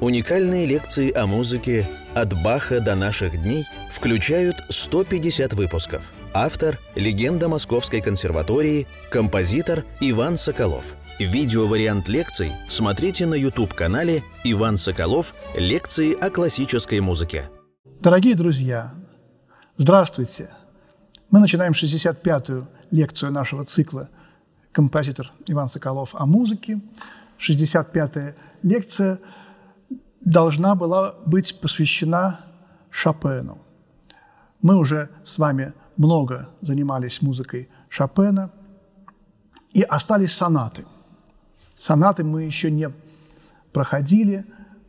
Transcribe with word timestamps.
Уникальные 0.00 0.64
лекции 0.64 1.12
о 1.12 1.26
музыке 1.26 1.84
«От 2.14 2.32
Баха 2.40 2.80
до 2.80 2.94
наших 2.94 3.42
дней» 3.42 3.64
включают 3.90 4.54
150 4.68 5.54
выпусков. 5.54 6.12
Автор– 6.32 6.78
легенда 6.94 7.48
Московской 7.48 8.00
консерватории, 8.00 8.86
композитор 9.10 9.84
Иван 9.98 10.36
Соколов. 10.36 10.94
Видеовариант 11.18 12.08
лекций 12.08 12.52
смотрите 12.68 13.26
на 13.26 13.34
YouTube-канале 13.34 14.22
«Иван 14.44 14.76
Соколов. 14.76 15.34
Лекции 15.56 16.14
о 16.14 16.30
классической 16.30 17.00
музыке». 17.00 17.50
Дорогие 18.00 18.36
друзья, 18.36 18.94
здравствуйте! 19.78 20.48
Мы 21.32 21.40
начинаем 21.40 21.72
65-ю 21.72 22.68
лекцию 22.92 23.32
нашего 23.32 23.64
цикла 23.64 24.10
«Композитор 24.70 25.32
Иван 25.48 25.66
Соколов 25.66 26.10
о 26.12 26.24
музыке». 26.24 26.80
65-я 27.40 28.36
лекция– 28.62 29.18
должна 30.20 30.74
была 30.74 31.14
быть 31.26 31.60
посвящена 31.60 32.40
Шопену. 32.90 33.58
Мы 34.60 34.76
уже 34.76 35.10
с 35.24 35.38
вами 35.38 35.72
много 35.96 36.48
занимались 36.60 37.22
музыкой 37.22 37.68
Шопена, 37.88 38.50
и 39.72 39.82
остались 39.82 40.32
сонаты. 40.32 40.84
Сонаты 41.76 42.24
мы 42.24 42.42
еще 42.42 42.70
не 42.70 42.90
проходили. 43.72 44.44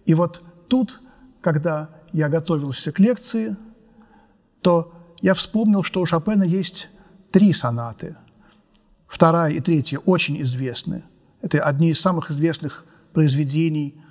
И 0.06 0.14
вот 0.14 0.42
тут, 0.68 1.02
когда 1.42 1.90
я 2.14 2.30
готовился 2.30 2.92
к 2.92 3.00
лекции, 3.00 3.56
то 4.62 4.94
я 5.22 5.34
вспомнил, 5.34 5.84
что 5.84 6.02
у 6.02 6.06
Шопена 6.06 6.44
есть 6.44 6.90
три 7.32 7.54
сонаты. 7.54 8.16
Вторая 9.08 9.52
и 9.52 9.60
третья 9.60 10.00
очень 10.00 10.42
известны. 10.42 11.04
Это 11.42 11.62
одни 11.62 11.90
из 11.90 12.00
самых 12.00 12.32
известных 12.32 12.86
произведений 13.14 14.02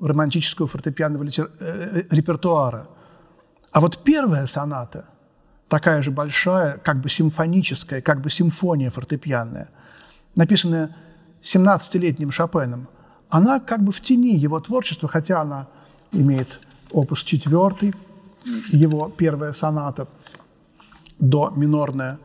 романтического 0.00 0.68
фортепианного 0.68 1.24
литер... 1.24 1.50
Э, 1.60 2.02
репертуара. 2.10 2.88
А 3.72 3.80
вот 3.80 4.02
первая 4.04 4.46
соната, 4.46 5.06
такая 5.68 6.02
же 6.02 6.10
большая, 6.10 6.78
как 6.78 7.00
бы 7.00 7.08
симфоническая, 7.08 8.00
как 8.00 8.20
бы 8.20 8.30
симфония 8.30 8.90
фортепианная, 8.90 9.68
написанная 10.36 10.96
17-летним 11.42 12.30
Шопеном, 12.30 12.88
она 13.28 13.60
как 13.60 13.82
бы 13.82 13.92
в 13.92 14.00
тени 14.00 14.36
его 14.36 14.60
творчества, 14.60 15.08
хотя 15.08 15.42
она 15.42 15.68
имеет 16.12 16.60
опус 16.90 17.22
четвертый, 17.22 17.94
его 18.72 19.10
первая 19.10 19.52
соната, 19.52 20.08
до 21.18 21.52
минорная. 21.54 22.18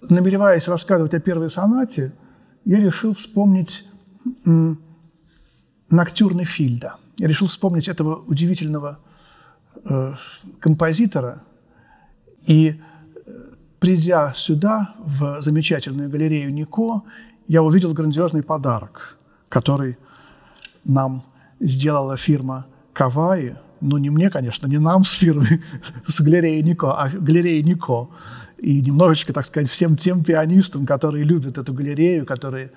Намереваясь 0.00 0.68
рассказывать 0.68 1.14
о 1.14 1.20
первой 1.20 1.50
сонате, 1.50 2.12
я 2.64 2.78
решил 2.78 3.14
вспомнить 3.14 3.84
Ноктюрны 5.90 6.44
Фильда. 6.44 6.96
Я 7.18 7.28
решил 7.28 7.48
вспомнить 7.48 7.88
этого 7.88 8.16
удивительного 8.26 8.98
э, 9.84 10.14
композитора. 10.60 11.42
И, 12.46 12.80
э, 13.26 13.30
придя 13.78 14.32
сюда, 14.34 14.94
в 14.98 15.40
замечательную 15.40 16.10
галерею 16.10 16.52
Нико, 16.52 17.02
я 17.46 17.62
увидел 17.62 17.94
грандиозный 17.94 18.42
подарок, 18.42 19.16
который 19.48 19.96
нам 20.84 21.22
сделала 21.58 22.16
фирма 22.18 22.66
Каваи. 22.92 23.56
Ну, 23.80 23.96
не 23.96 24.10
мне, 24.10 24.28
конечно, 24.28 24.66
не 24.66 24.78
нам 24.78 25.04
с 25.04 25.12
фирмой, 25.12 25.62
с 26.06 26.20
галереей 26.20 26.62
Нико, 26.62 26.92
а 27.00 27.08
галереей 27.08 27.62
Нико. 27.62 28.10
И 28.58 28.82
немножечко, 28.82 29.32
так 29.32 29.46
сказать, 29.46 29.70
всем 29.70 29.96
тем 29.96 30.22
пианистам, 30.22 30.84
которые 30.84 31.24
любят 31.24 31.56
эту 31.56 31.72
галерею, 31.72 32.26
которые 32.26 32.72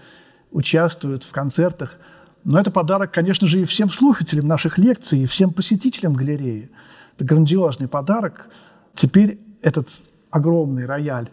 участвуют 0.51 1.23
в 1.23 1.31
концертах– 1.31 1.95
но 2.43 2.59
это 2.59 2.71
подарок, 2.71 3.11
конечно 3.11 3.47
же, 3.47 3.61
и 3.61 3.65
всем 3.65 3.89
слушателям 3.89 4.47
наших 4.47 4.77
лекций, 4.77 5.19
и 5.19 5.25
всем 5.25 5.51
посетителям 5.51 6.13
галереи. 6.13 6.69
Это 7.15 7.25
грандиозный 7.25 7.87
подарок. 7.87 8.47
Теперь 8.95 9.39
этот 9.61 9.87
огромный 10.31 10.85
рояль 10.85 11.29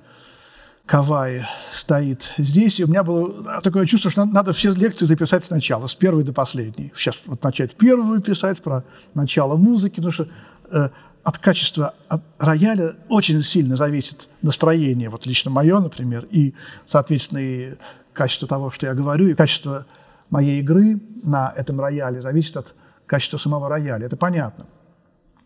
Каваи 0.88 1.44
стоит 1.70 2.32
здесь, 2.38 2.80
и 2.80 2.84
у 2.84 2.88
меня 2.88 3.02
было 3.02 3.60
такое 3.60 3.84
чувство, 3.86 4.10
что 4.10 4.24
надо 4.24 4.52
все 4.52 4.72
лекции 4.72 5.04
записать 5.04 5.44
сначала, 5.44 5.86
с 5.86 5.94
первой 5.94 6.24
до 6.24 6.32
последней. 6.32 6.92
Сейчас 6.96 7.16
вот 7.26 7.42
начать 7.42 7.74
первую 7.74 8.22
писать 8.22 8.62
про 8.62 8.84
начало 9.12 9.56
музыки, 9.56 9.96
потому 9.96 10.12
что 10.12 10.28
э, 10.70 10.88
от 11.24 11.38
качества 11.38 11.94
от 12.08 12.22
рояля 12.38 12.96
очень 13.10 13.42
сильно 13.42 13.76
зависит 13.76 14.30
настроение, 14.40 15.10
вот 15.10 15.26
лично 15.26 15.50
мое, 15.50 15.78
например, 15.78 16.26
и, 16.30 16.54
соответственно, 16.86 17.40
и 17.40 17.74
качество 18.14 18.48
того, 18.48 18.70
что 18.70 18.86
я 18.86 18.94
говорю, 18.94 19.28
и 19.28 19.34
качество 19.34 19.84
моей 20.30 20.60
игры 20.60 21.00
на 21.22 21.52
этом 21.56 21.80
рояле 21.80 22.22
зависит 22.22 22.56
от 22.56 22.74
качества 23.06 23.38
самого 23.38 23.68
рояля. 23.68 24.06
Это 24.06 24.16
понятно. 24.16 24.66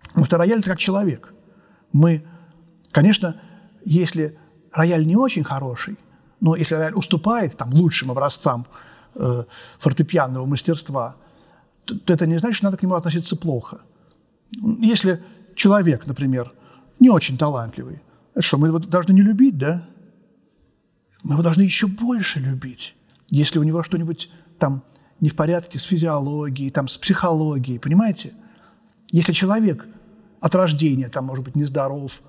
Потому 0.08 0.26
что 0.26 0.38
рояль– 0.38 0.58
это 0.60 0.70
как 0.70 0.78
человек. 0.78 1.32
Мы, 1.92 2.24
конечно, 2.90 3.40
если 3.84 4.38
рояль 4.72 5.06
не 5.06 5.16
очень 5.16 5.44
хороший, 5.44 5.98
но 6.40 6.56
если 6.56 6.74
рояль 6.74 6.94
уступает 6.94 7.56
там, 7.56 7.72
лучшим 7.72 8.10
образцам 8.10 8.66
э, 9.14 9.44
фортепианного 9.78 10.44
мастерства, 10.46 11.16
то, 11.84 11.98
то 11.98 12.12
это 12.12 12.26
не 12.26 12.38
значит, 12.38 12.56
что 12.56 12.66
надо 12.66 12.76
к 12.76 12.82
нему 12.82 12.94
относиться 12.94 13.36
плохо. 13.36 13.80
Если 14.80 15.22
человек, 15.54 16.06
например, 16.06 16.52
не 17.00 17.10
очень 17.10 17.38
талантливый, 17.38 18.02
это 18.34 18.42
что, 18.42 18.58
мы 18.58 18.68
его 18.68 18.78
должны 18.78 19.12
не 19.12 19.22
любить, 19.22 19.58
да? 19.58 19.88
Мы 21.22 21.34
его 21.34 21.42
должны 21.42 21.62
еще 21.62 21.86
больше 21.86 22.40
любить. 22.40 22.96
Если 23.28 23.58
у 23.58 23.62
него 23.62 23.82
что-нибудь 23.82 24.30
там 24.62 24.84
не 25.20 25.28
в 25.28 25.34
порядке 25.34 25.80
с 25.80 25.82
физиологией, 25.82 26.70
там, 26.70 26.86
с 26.86 26.96
психологией, 26.96 27.80
понимаете? 27.80 28.32
Если 29.10 29.32
человек 29.32 29.84
от 30.40 30.54
рождения, 30.54 31.08
там, 31.08 31.24
может 31.24 31.44
быть, 31.44 31.56
нездоров, 31.56 32.22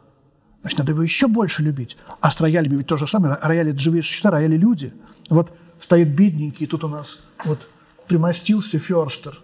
значит, 0.61 0.79
надо 0.79 0.93
его 0.93 1.03
еще 1.03 1.27
больше 1.27 1.61
любить. 1.61 1.95
А 2.21 2.31
с 2.31 2.41
роялями 2.41 2.77
ведь 2.77 2.87
то 2.87 2.97
же 2.97 3.07
самое. 3.07 3.37
Рояли– 3.39 3.69
это 3.73 3.79
живые 3.79 4.01
существа, 4.01 4.31
рояли– 4.31 4.57
люди. 4.57 4.95
Вот 5.29 5.51
стоит 5.79 6.15
бедненький, 6.15 6.65
тут 6.65 6.83
у 6.83 6.87
нас 6.87 7.19
вот 7.45 7.67
примостился 8.07 8.79
Ферстер, 8.79 9.39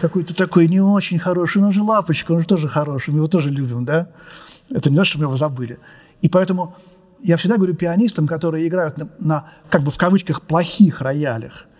какой-то 0.00 0.32
такой 0.32 0.68
не 0.68 0.80
очень 0.80 1.18
хороший, 1.18 1.60
но 1.60 1.72
же 1.72 1.82
лапочка, 1.82 2.30
он 2.30 2.42
же 2.42 2.46
тоже 2.46 2.68
хороший, 2.68 3.10
мы 3.10 3.16
его 3.16 3.26
тоже 3.26 3.50
любим, 3.50 3.84
да? 3.84 4.10
Это 4.70 4.90
не 4.90 4.96
то, 4.96 5.04
что 5.04 5.18
мы 5.18 5.24
его 5.24 5.36
забыли. 5.36 5.80
И 6.20 6.28
поэтому 6.28 6.76
я 7.20 7.36
всегда 7.36 7.56
говорю 7.56 7.74
пианистам, 7.74 8.28
которые 8.28 8.68
играют 8.68 8.96
на, 8.96 9.08
на 9.18 9.50
как 9.68 9.82
бы 9.82 9.90
в 9.90 9.98
кавычках, 9.98 10.42
плохих 10.42 11.00
роялях– 11.00 11.66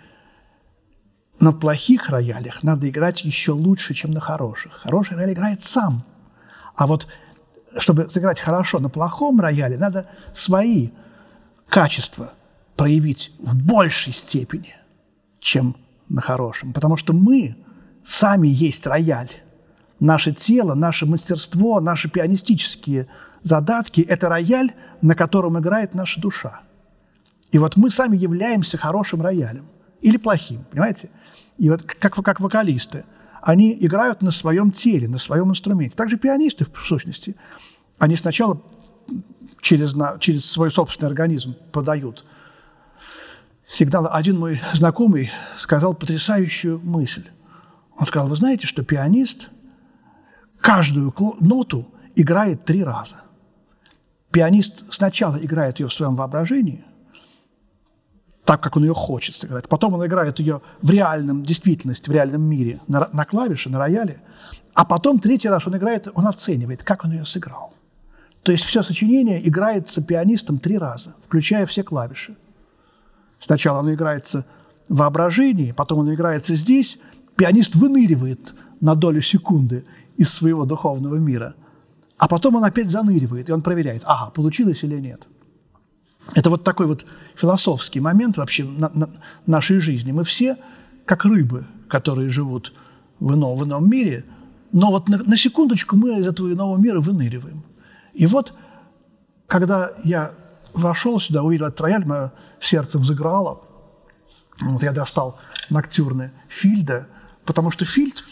на 1.42 1.52
плохих 1.52 2.08
роялях 2.08 2.62
надо 2.62 2.88
играть 2.88 3.24
еще 3.24 3.50
лучше, 3.50 3.94
чем 3.94 4.12
на 4.12 4.20
хороших. 4.20 4.74
Хороший 4.74 5.16
рояль 5.16 5.32
играет 5.32 5.64
сам. 5.64 6.04
А 6.76 6.86
вот 6.86 7.08
чтобы 7.78 8.08
сыграть 8.08 8.38
хорошо 8.38 8.78
на 8.78 8.88
плохом 8.88 9.40
рояле, 9.40 9.76
надо 9.76 10.06
свои 10.32 10.90
качества 11.68 12.32
проявить 12.76 13.32
в 13.40 13.56
большей 13.56 14.12
степени, 14.12 14.76
чем 15.40 15.74
на 16.08 16.20
хорошем. 16.20 16.72
Потому 16.72 16.96
что 16.96 17.12
мы 17.12 17.56
сами 18.04 18.46
есть 18.46 18.86
рояль. 18.86 19.32
Наше 19.98 20.32
тело, 20.32 20.74
наше 20.74 21.06
мастерство, 21.06 21.80
наши 21.80 22.08
пианистические 22.08 23.08
задатки– 23.42 24.00
это 24.08 24.28
рояль, 24.28 24.74
на 25.00 25.16
котором 25.16 25.58
играет 25.58 25.92
наша 25.92 26.20
душа. 26.20 26.60
И 27.50 27.58
вот 27.58 27.76
мы 27.76 27.90
сами 27.90 28.16
являемся 28.16 28.78
хорошим 28.78 29.22
роялем 29.22 29.66
или 30.02 30.16
плохим, 30.16 30.64
понимаете? 30.70 31.08
И 31.56 31.70
вот 31.70 31.82
как, 31.84 32.14
как 32.14 32.40
вокалисты, 32.40 33.04
они 33.40 33.76
играют 33.80 34.20
на 34.20 34.30
своем 34.30 34.70
теле, 34.70 35.08
на 35.08 35.18
своем 35.18 35.50
инструменте. 35.50 35.96
Также 35.96 36.18
пианисты, 36.18 36.66
в 36.66 36.86
сущности, 36.86 37.36
они 37.98 38.16
сначала 38.16 38.60
через, 39.60 39.94
на, 39.94 40.18
через 40.18 40.44
свой 40.44 40.70
собственный 40.70 41.08
организм 41.08 41.54
подают 41.72 42.24
сигналы. 43.64 44.08
Один 44.08 44.38
мой 44.38 44.60
знакомый 44.74 45.30
сказал 45.54 45.94
потрясающую 45.94 46.80
мысль. 46.80 47.28
Он 47.96 48.06
сказал, 48.06 48.28
вы 48.28 48.36
знаете, 48.36 48.66
что 48.66 48.82
пианист 48.84 49.50
каждую 50.60 51.14
ноту 51.40 51.88
играет 52.16 52.64
три 52.64 52.82
раза. 52.82 53.22
Пианист 54.32 54.84
сначала 54.90 55.36
играет 55.36 55.78
ее 55.78 55.86
в 55.86 55.92
своем 55.92 56.16
воображении– 56.16 56.84
так, 58.44 58.62
как 58.62 58.76
он 58.76 58.84
ее 58.84 58.94
хочет 58.94 59.36
сыграть. 59.36 59.68
Потом 59.68 59.94
он 59.94 60.04
играет 60.04 60.38
ее 60.40 60.62
в 60.80 60.90
реальном, 60.90 61.44
действительности, 61.44 62.10
в 62.10 62.12
реальном 62.12 62.42
мире, 62.42 62.80
на, 62.88 63.08
на 63.12 63.24
клавише, 63.24 63.70
на 63.70 63.78
рояле. 63.78 64.20
А 64.74 64.84
потом 64.84 65.20
третий 65.20 65.48
раз 65.48 65.66
он 65.66 65.76
играет, 65.76 66.08
он 66.14 66.26
оценивает, 66.26 66.82
как 66.82 67.04
он 67.04 67.12
ее 67.12 67.24
сыграл. 67.24 67.72
То 68.42 68.50
есть 68.50 68.64
все 68.64 68.82
сочинение 68.82 69.46
играется 69.46 70.02
пианистом 70.02 70.58
три 70.58 70.76
раза, 70.76 71.14
включая 71.26 71.66
все 71.66 71.84
клавиши. 71.84 72.36
Сначала 73.38 73.80
оно 73.80 73.94
играется 73.94 74.44
в 74.88 74.96
воображении, 74.96 75.72
потом 75.72 76.00
оно 76.00 76.14
играется 76.14 76.54
здесь. 76.54 76.98
Пианист 77.36 77.76
выныривает 77.76 78.54
на 78.80 78.94
долю 78.96 79.20
секунды 79.20 79.84
из 80.16 80.32
своего 80.32 80.64
духовного 80.64 81.16
мира. 81.16 81.54
А 82.18 82.28
потом 82.28 82.56
он 82.56 82.64
опять 82.64 82.90
заныривает, 82.90 83.48
и 83.48 83.52
он 83.52 83.62
проверяет, 83.62 84.02
ага, 84.04 84.30
получилось 84.30 84.82
или 84.82 84.98
нет. 84.98 85.26
Это 86.34 86.50
вот 86.50 86.64
такой 86.64 86.86
вот 86.86 87.04
философский 87.34 88.00
момент 88.00 88.36
вообще 88.36 88.64
на, 88.64 88.90
на 88.94 89.10
нашей 89.46 89.80
жизни. 89.80 90.12
Мы 90.12 90.24
все 90.24 90.56
как 91.04 91.24
рыбы, 91.24 91.66
которые 91.88 92.30
живут 92.30 92.72
в 93.20 93.34
ином, 93.34 93.56
в 93.56 93.64
ином 93.64 93.88
мире, 93.88 94.24
но 94.72 94.90
вот 94.90 95.08
на, 95.08 95.18
на 95.18 95.36
секундочку 95.36 95.96
мы 95.96 96.18
из 96.18 96.26
этого 96.26 96.52
иного 96.52 96.76
мира 96.78 97.00
выныриваем. 97.00 97.62
И 98.14 98.26
вот, 98.26 98.54
когда 99.46 99.92
я 100.04 100.32
вошел 100.72 101.20
сюда, 101.20 101.42
увидел 101.42 101.66
этот 101.66 101.80
рояль, 101.80 102.04
мое 102.06 102.32
сердце 102.60 102.98
взыграло. 102.98 103.60
Вот 104.60 104.82
я 104.82 104.92
достал 104.92 105.38
ноктюрны 105.70 106.32
Фильда, 106.48 107.08
потому 107.44 107.70
что 107.70 107.84
Фильд, 107.84 108.24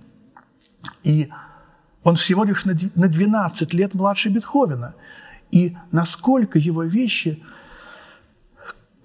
И 1.03 1.29
он 2.03 2.15
всего 2.15 2.43
лишь 2.43 2.65
на 2.65 2.73
12 2.73 3.73
лет 3.73 3.95
младше 3.95 4.29
Бетховена. 4.29 4.93
И 5.51 5.75
насколько 5.91 6.59
его 6.59 6.83
вещи 6.83 7.43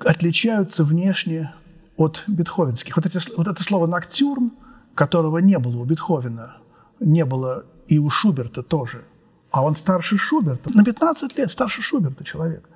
отличаются 0.05 0.85
внешне 0.85 1.53
от 1.97 2.23
бетховенских. 2.27 2.97
Вот, 2.97 3.07
эти, 3.07 3.21
вот 3.37 3.49
это 3.49 3.63
слово 3.63 3.87
«ноктюрн», 3.87 4.53
которого 4.95 5.39
не 5.39 5.59
было 5.59 5.83
у 5.83 5.85
Бетховена, 5.85 6.57
не 6.99 7.25
было 7.25 7.65
и 7.89 7.99
у 7.99 8.11
Шуберта 8.11 8.63
тоже. 8.63 9.05
А 9.51 9.65
он 9.65 9.77
старше 9.77 10.17
Шуберта. 10.17 10.71
На 10.75 10.85
15 10.85 11.37
лет 11.37 11.51
старше 11.51 11.83
Шуберта 11.83 12.25
человек. 12.25 12.69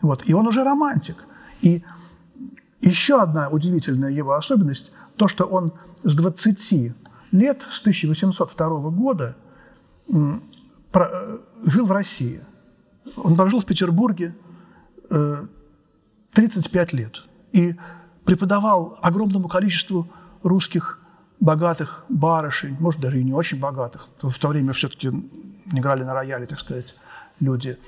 Вот. 0.00 0.22
И 0.26 0.34
он 0.34 0.46
уже 0.46 0.64
романтик. 0.64 1.16
И 1.62 1.84
еще 2.80 3.20
одна 3.22 3.48
удивительная 3.48 4.10
его 4.10 4.34
особенность– 4.34 4.92
то, 5.16 5.28
что 5.28 5.44
он 5.44 5.72
с 6.02 6.14
20 6.14 6.92
лет, 7.32 7.66
с 7.70 7.80
1802 7.80 8.90
года, 8.90 9.36
э, 10.12 10.38
жил 11.64 11.86
в 11.86 11.92
России. 11.92 12.40
Он 13.16 13.34
прожил 13.34 13.60
в 13.60 13.66
Петербурге 13.66 14.34
35 16.36 16.92
э, 16.92 16.96
лет 16.96 17.24
и 17.52 17.74
преподавал 18.24 18.98
огромному 19.02 19.48
количеству 19.48 20.08
русских 20.42 21.00
богатых 21.40 22.04
барышень, 22.08 22.76
может, 22.78 23.00
даже 23.00 23.20
и 23.20 23.24
не 23.24 23.32
очень 23.32 23.58
богатых. 23.58 24.08
В 24.20 24.38
то 24.38 24.48
время 24.48 24.72
все-таки 24.72 25.08
играли 25.72 26.04
на 26.04 26.14
рояле, 26.14 26.46
так 26.46 26.58
сказать, 26.58 26.94
люди 27.40 27.78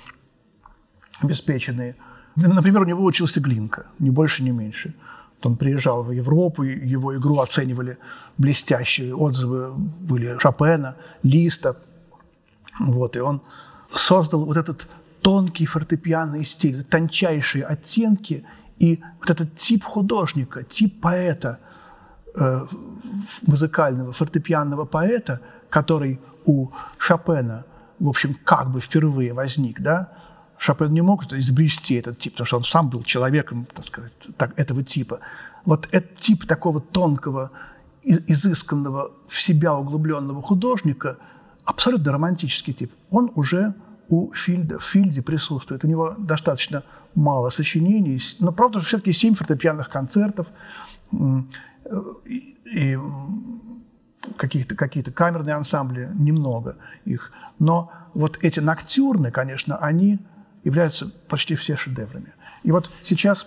обеспеченные. 1.20 1.96
Например, 2.36 2.82
у 2.82 2.84
него 2.84 3.04
учился 3.04 3.40
Глинка, 3.40 3.86
ни 3.98 4.10
больше, 4.10 4.42
ни 4.42 4.50
меньше. 4.50 4.94
Он 5.42 5.56
приезжал 5.56 6.02
в 6.02 6.10
Европу, 6.10 6.62
его 6.62 7.16
игру 7.16 7.38
оценивали 7.38 7.98
блестящие 8.38 9.14
отзывы 9.14 9.72
были 9.72 10.36
Шопена, 10.38 10.96
Листа. 11.22 11.76
Вот, 12.80 13.16
и 13.16 13.20
он 13.20 13.42
создал 13.92 14.44
вот 14.44 14.56
этот 14.56 14.88
тонкий 15.28 15.66
фортепианный 15.66 16.42
стиль, 16.42 16.82
тончайшие 16.82 17.62
оттенки 17.62 18.46
и 18.78 19.02
вот 19.20 19.28
этот 19.28 19.54
тип 19.56 19.84
художника, 19.84 20.62
тип 20.62 21.02
поэта, 21.02 21.58
э, 22.34 22.66
музыкального 23.42 24.12
фортепианного 24.12 24.86
поэта, 24.86 25.42
который 25.68 26.18
у 26.46 26.70
Шопена, 26.96 27.66
в 27.98 28.08
общем, 28.08 28.38
как 28.42 28.70
бы 28.70 28.80
впервые 28.80 29.34
возник, 29.34 29.82
да, 29.82 30.14
Шопен 30.56 30.94
не 30.94 31.02
мог 31.02 31.30
изобрести 31.30 31.96
этот 31.96 32.18
тип, 32.18 32.32
потому 32.32 32.46
что 32.46 32.56
он 32.56 32.64
сам 32.64 32.88
был 32.88 33.02
человеком, 33.02 33.66
так 33.74 33.84
сказать, 33.84 34.14
так, 34.38 34.58
этого 34.58 34.82
типа. 34.82 35.20
Вот 35.66 35.88
этот 35.90 36.16
тип 36.16 36.46
такого 36.46 36.80
тонкого, 36.80 37.50
изысканного, 38.02 39.10
в 39.28 39.38
себя 39.38 39.74
углубленного 39.74 40.40
художника, 40.40 41.18
абсолютно 41.66 42.12
романтический 42.12 42.72
тип, 42.72 42.94
он 43.10 43.30
уже 43.34 43.74
у 44.08 44.32
Фильда, 44.32 44.78
в 44.78 44.84
Фильде 44.84 45.22
присутствует. 45.22 45.84
У 45.84 45.86
него 45.86 46.14
достаточно 46.18 46.82
мало 47.14 47.50
сочинений, 47.50 48.20
но, 48.40 48.52
правда, 48.52 48.80
все-таки 48.80 49.12
семь 49.12 49.34
фортепианных 49.34 49.88
концертов 49.88 50.46
и, 52.24 52.56
и 52.64 52.98
какие-то 54.36 54.74
какие 54.74 55.02
камерные 55.02 55.54
ансамбли, 55.54 56.10
немного 56.14 56.76
их. 57.04 57.32
Но 57.58 57.92
вот 58.14 58.38
эти 58.42 58.60
ноктюрны, 58.60 59.30
конечно, 59.30 59.76
они 59.76 60.18
являются 60.64 61.10
почти 61.28 61.54
все 61.54 61.76
шедеврами. 61.76 62.32
И 62.62 62.72
вот 62.72 62.90
сейчас 63.02 63.46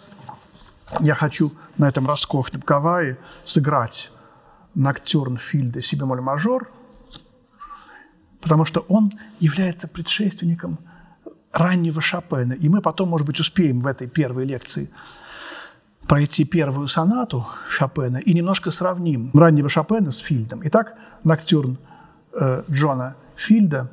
я 1.00 1.14
хочу 1.14 1.52
на 1.78 1.88
этом 1.88 2.08
роскошном 2.08 2.62
кавае 2.62 3.18
сыграть 3.44 4.12
ноктюрн 4.76 5.38
Фильда 5.38 5.82
си 5.82 5.96
бемоль 5.96 6.22
мажор, 6.22 6.72
потому 8.42 8.66
что 8.66 8.82
он 8.82 9.14
является 9.40 9.88
предшественником 9.88 10.80
раннего 11.52 12.02
Шопена. 12.02 12.54
И 12.54 12.70
мы 12.70 12.82
потом, 12.82 13.10
может 13.10 13.28
быть, 13.28 13.40
успеем 13.40 13.82
в 13.82 13.88
этой 13.88 14.08
первой 14.08 14.46
лекции 14.46 14.90
пройти 16.08 16.44
первую 16.46 16.88
сонату 16.88 17.46
Шопена 17.70 18.18
и 18.18 18.34
немножко 18.34 18.72
сравним 18.72 19.32
раннего 19.34 19.70
Шопена 19.70 20.12
с 20.12 20.18
Фильдом. 20.18 20.62
Итак, 20.66 20.96
ноктюрн 21.24 21.78
э, 22.34 22.64
Джона 22.70 23.16
Фильда 23.36 23.92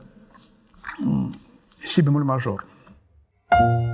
«Си 1.85 2.03
мажор». 2.03 2.65
thank 3.51 3.83
you 3.83 3.88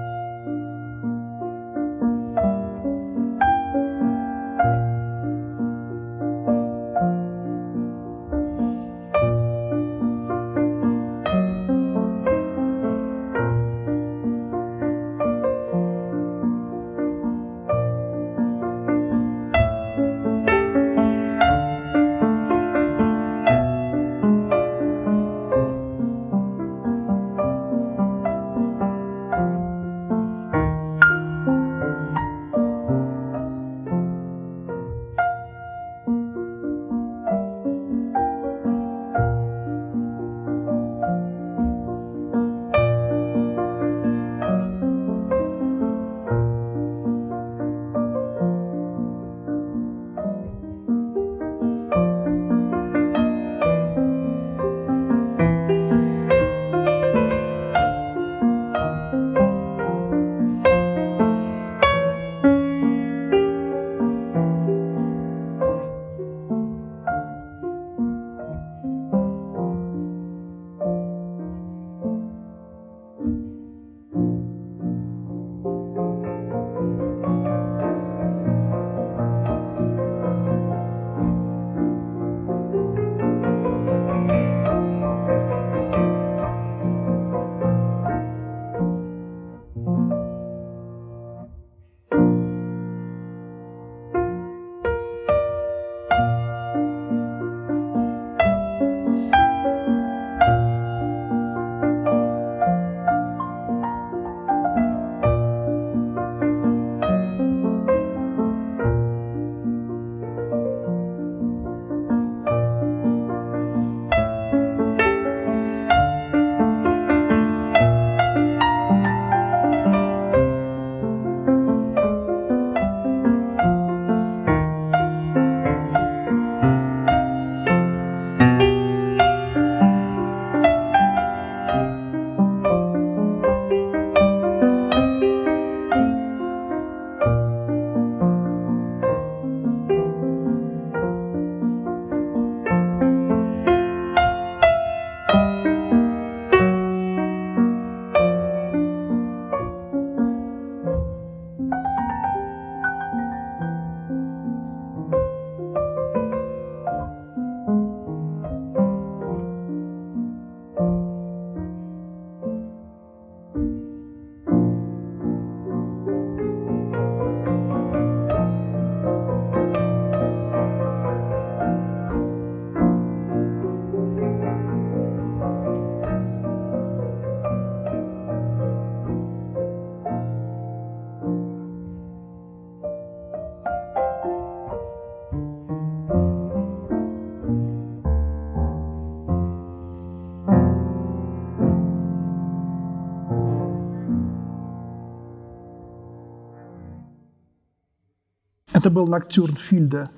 Это 198.85 198.91
был 198.91 199.07
ноктюрн 199.07 199.57
Фильда 199.57 200.11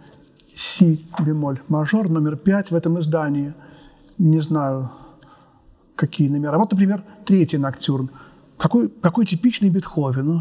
си 0.52 1.06
бемоль 1.20 1.61
мажор, 1.68 2.08
номер 2.08 2.35
пять 2.35 2.73
в 2.73 2.75
этом 2.75 2.99
издании. 2.99 3.54
Не 4.18 4.40
знаю, 4.40 4.90
какие 5.94 6.28
номера. 6.28 6.58
Вот, 6.58 6.73
например, 6.73 7.04
третий 7.25 7.58
ноктюрн. 7.58 8.11
Какой, 8.58 8.88
какой 8.88 9.25
типичный 9.25 9.70
Бетховен. 9.70 10.40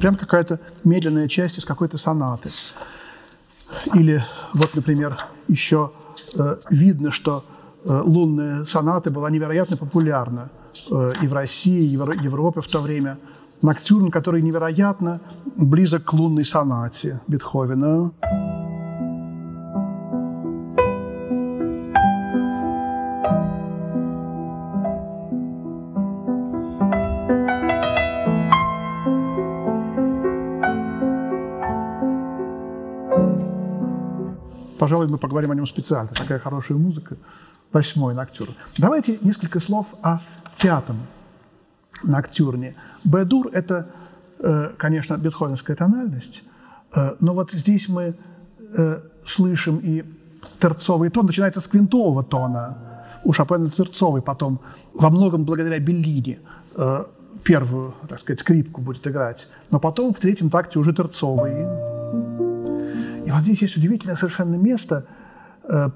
Прям 0.00 0.14
какая-то 0.14 0.60
медленная 0.82 1.28
часть 1.28 1.58
из 1.58 1.66
какой-то 1.66 1.98
сонаты. 1.98 2.48
Или 3.92 4.24
вот, 4.54 4.74
например, 4.74 5.18
еще 5.46 5.92
э, 6.38 6.56
видно, 6.70 7.10
что 7.10 7.44
лунная 7.84 8.64
соната 8.64 9.10
была 9.10 9.30
невероятно 9.30 9.76
популярна 9.76 10.50
э, 10.90 11.12
и 11.22 11.26
в 11.26 11.32
России, 11.32 11.90
и 11.90 11.96
в 11.96 12.10
Европе 12.22 12.60
в 12.60 12.66
то 12.66 12.80
время. 12.80 13.18
Ноктюрн, 13.62 14.10
который 14.10 14.40
невероятно 14.42 15.20
близок 15.56 16.04
к 16.04 16.12
лунной 16.12 16.44
сонате 16.44 17.20
Бетховена. 17.26 18.12
Пожалуй, 34.78 35.08
мы 35.08 35.18
поговорим 35.18 35.50
о 35.50 35.54
нем 35.54 35.66
специально. 35.66 36.08
Такая 36.08 36.38
хорошая 36.38 36.78
музыка. 36.78 37.16
Восьмой 37.72 38.14
ноктюрн. 38.14 38.54
Давайте 38.78 39.18
несколько 39.20 39.60
слов 39.60 39.86
о 40.02 40.20
пятом 40.60 40.96
ноктюрне. 42.02 42.74
Б-дур– 43.04 43.50
это, 43.52 43.90
э, 44.38 44.70
конечно, 44.78 45.18
бетховенская 45.18 45.76
тональность, 45.76 46.42
э, 46.94 47.16
но 47.20 47.34
вот 47.34 47.52
здесь 47.52 47.88
мы 47.88 48.16
э, 48.60 49.00
слышим 49.26 49.78
и 49.82 50.04
терцовый 50.60 51.10
тон, 51.10 51.26
начинается 51.26 51.60
с 51.60 51.68
квинтового 51.68 52.24
тона. 52.24 52.78
У 53.24 53.32
Шопена 53.32 53.68
терцовый 53.68 54.22
потом, 54.22 54.60
во 54.94 55.10
многом 55.10 55.44
благодаря 55.44 55.78
Беллини, 55.78 56.38
первую, 57.42 57.94
так 58.08 58.20
сказать, 58.20 58.40
скрипку 58.40 58.80
будет 58.80 59.06
играть, 59.06 59.48
но 59.70 59.80
потом 59.80 60.14
в 60.14 60.18
третьем 60.18 60.48
такте 60.50 60.78
уже 60.78 60.92
терцовый. 60.92 61.62
И 63.26 63.30
вот 63.30 63.40
здесь 63.42 63.60
есть 63.62 63.76
удивительное 63.76 64.16
совершенно 64.16 64.54
место 64.54 65.04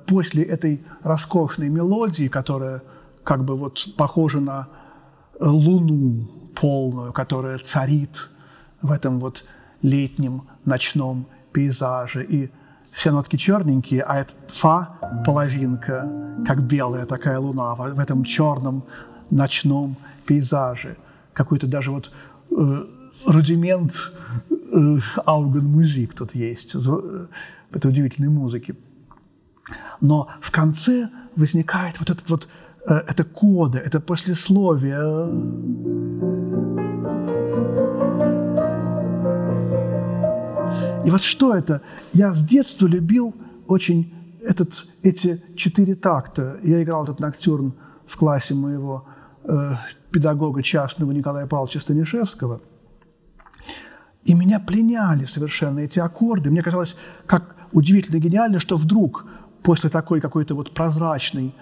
после 0.07 0.43
этой 0.45 0.85
роскошной 1.03 1.69
мелодии, 1.69 2.29
которая 2.29 2.83
как 3.25 3.45
бы 3.45 3.57
вот 3.57 3.89
похожа 3.97 4.41
на 4.41 4.69
э, 5.39 5.45
луну 5.47 6.29
полную, 6.55 7.13
которая 7.13 7.59
царит 7.59 8.31
в 8.81 8.91
этом 8.91 9.21
вот 9.21 9.45
летнем 9.81 10.43
ночном 10.65 11.27
пейзаже. 11.53 12.25
И 12.25 12.51
все 12.91 13.11
нотки 13.11 13.37
черненькие, 13.37 14.03
а 14.03 14.19
это 14.21 14.33
фа 14.49 14.99
половинка, 15.25 16.11
как 16.47 16.63
белая 16.63 17.07
такая 17.07 17.39
луна 17.39 17.75
в 17.75 17.99
этом 17.99 18.25
черном 18.25 18.85
ночном 19.31 19.97
пейзаже. 20.27 20.97
Какой-то 21.33 21.67
даже 21.67 21.91
вот 21.91 22.11
э, 22.51 22.87
рудимент 23.27 23.95
Аугенмузик 25.25 26.15
тут 26.15 26.35
есть, 26.35 26.75
это 26.75 27.89
удивительной 27.89 28.29
музыки. 28.29 28.75
Но 30.01 30.29
в 30.41 30.51
конце 30.51 31.11
возникает 31.37 31.99
вот 32.01 32.11
этот 32.11 32.29
вот, 32.29 32.49
э, 32.89 32.95
это 32.95 33.25
кода, 33.25 33.79
это 33.79 34.01
послесловие. 34.01 34.99
И 41.05 41.11
вот 41.11 41.23
что 41.23 41.55
это? 41.55 41.83
Я 42.13 42.33
с 42.33 42.43
детства 42.43 42.87
любил 42.87 43.35
очень 43.67 44.15
этот, 44.43 44.87
эти 45.03 45.43
четыре 45.57 45.95
такта. 45.95 46.59
Я 46.63 46.83
играл 46.83 47.05
этот 47.05 47.21
ноктюрн 47.21 47.75
в 48.07 48.17
классе 48.17 48.55
моего 48.55 49.07
э, 49.45 49.73
педагога 50.11 50.63
частного 50.63 51.13
Николая 51.13 51.47
Павловича 51.47 51.81
Станишевского– 51.81 52.61
и 54.25 54.35
меня 54.35 54.61
пленяли 54.61 55.25
совершенно 55.25 55.81
эти 55.81 55.99
аккорды. 55.99 56.51
Мне 56.51 56.63
казалось, 56.63 56.97
как 57.27 57.57
удивительно 57.73 58.19
гениально, 58.19 58.61
что 58.61 58.77
вдруг 58.77 59.27
после 59.63 59.91
такой 59.91 60.21
какой-то 60.21 60.55
вот 60.55 60.73
прозрачной 60.73 61.55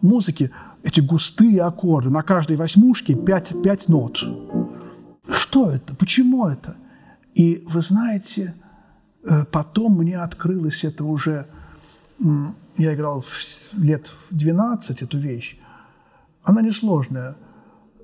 музыки 0.00 0.50
эти 0.82 1.00
густые 1.00 1.62
аккорды, 1.62 2.10
на 2.10 2.22
каждой 2.22 2.56
восьмушке 2.56 3.14
пять, 3.14 3.52
пять 3.62 3.88
нот. 3.88 4.18
Что 5.28 5.70
это? 5.70 5.94
Почему 5.94 6.46
это? 6.46 6.76
И 7.34 7.64
вы 7.68 7.82
знаете, 7.82 8.54
э, 9.24 9.44
потом 9.44 9.98
мне 9.98 10.18
открылось 10.18 10.84
это 10.84 11.04
уже, 11.04 11.46
я 12.76 12.94
играл 12.94 13.20
в 13.20 13.28
лет 13.76 14.06
в 14.06 14.34
12 14.34 15.02
эту 15.02 15.18
вещь, 15.18 15.58
она 16.42 16.62
несложная. 16.62 17.36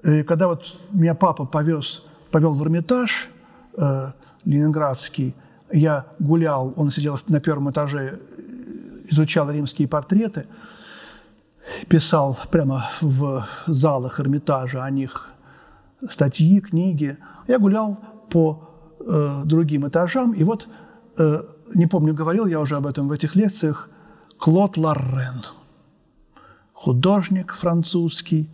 И 0.03 0.23
когда 0.23 0.49
вот 0.49 0.65
меня 0.91 1.15
папа 1.15 1.47
повез, 1.47 2.03
повел 2.31 2.55
в 2.55 2.63
Эрмитаж– 2.63 3.29
э, 3.77 4.13
ленинградский, 4.45 5.35
я 5.73 6.07
гулял, 6.19 6.73
он 6.77 6.91
сидел 6.91 7.19
на 7.29 7.41
первом 7.41 7.71
этаже, 7.71 8.21
изучал 9.05 9.51
римские 9.51 9.89
портреты, 9.89 10.47
писал 11.89 12.39
прямо 12.51 12.85
в 13.01 13.47
залах 13.67 14.21
Эрмитажа 14.21 14.85
о 14.85 14.91
них 14.91 15.31
статьи, 16.09 16.61
книги. 16.61 17.17
Я 17.49 17.59
гулял 17.59 17.99
по 18.31 18.69
э, 19.01 19.43
другим 19.45 19.89
этажам, 19.89 20.33
и 20.33 20.45
вот, 20.45 20.69
э, 21.17 21.43
не 21.75 21.87
помню, 21.87 22.15
говорил 22.15 22.47
я 22.47 22.61
уже 22.61 22.77
об 22.77 22.87
этом 22.87 23.09
в 23.09 23.13
этих 23.13 23.35
лекциях, 23.37 23.89
Клод 24.39 24.77
Лоррен, 24.77 25.43
художник 26.73 27.55
французский, 27.55 28.51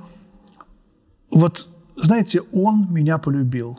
Вот, 1.31 1.69
знаете, 1.97 2.43
он 2.53 2.87
меня 2.91 3.19
полюбил. 3.19 3.79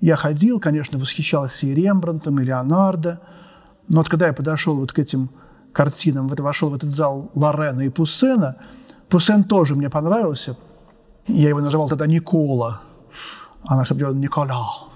Я 0.00 0.16
ходил, 0.16 0.60
конечно, 0.60 0.98
восхищался 0.98 1.66
и 1.66 1.74
Рембрандтом, 1.74 2.40
и 2.40 2.44
Леонардо, 2.44 3.20
но 3.88 3.98
вот 3.98 4.08
когда 4.08 4.28
я 4.28 4.32
подошел 4.32 4.76
вот 4.76 4.92
к 4.92 4.98
этим 4.98 5.30
картинам, 5.72 6.28
вот 6.28 6.40
вошел 6.40 6.70
в 6.70 6.74
этот 6.74 6.90
зал 6.90 7.30
Лорена 7.34 7.82
и 7.82 7.88
Пуссена, 7.88 8.56
Пуссен 9.08 9.44
тоже 9.44 9.74
мне 9.74 9.90
понравился. 9.90 10.56
Я 11.26 11.48
его 11.48 11.60
называл 11.60 11.88
тогда 11.88 12.06
Никола, 12.06 12.80
а 13.62 13.76
наш 13.76 13.90
определенно 13.90 14.18
Никола. 14.18 14.88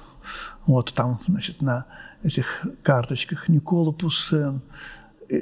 Вот 0.67 0.95
там, 0.95 1.19
значит, 1.27 1.61
на 1.61 1.85
этих 2.23 2.65
карточках 2.83 3.49
Никола 3.49 3.93
Пуссен. 3.93 4.63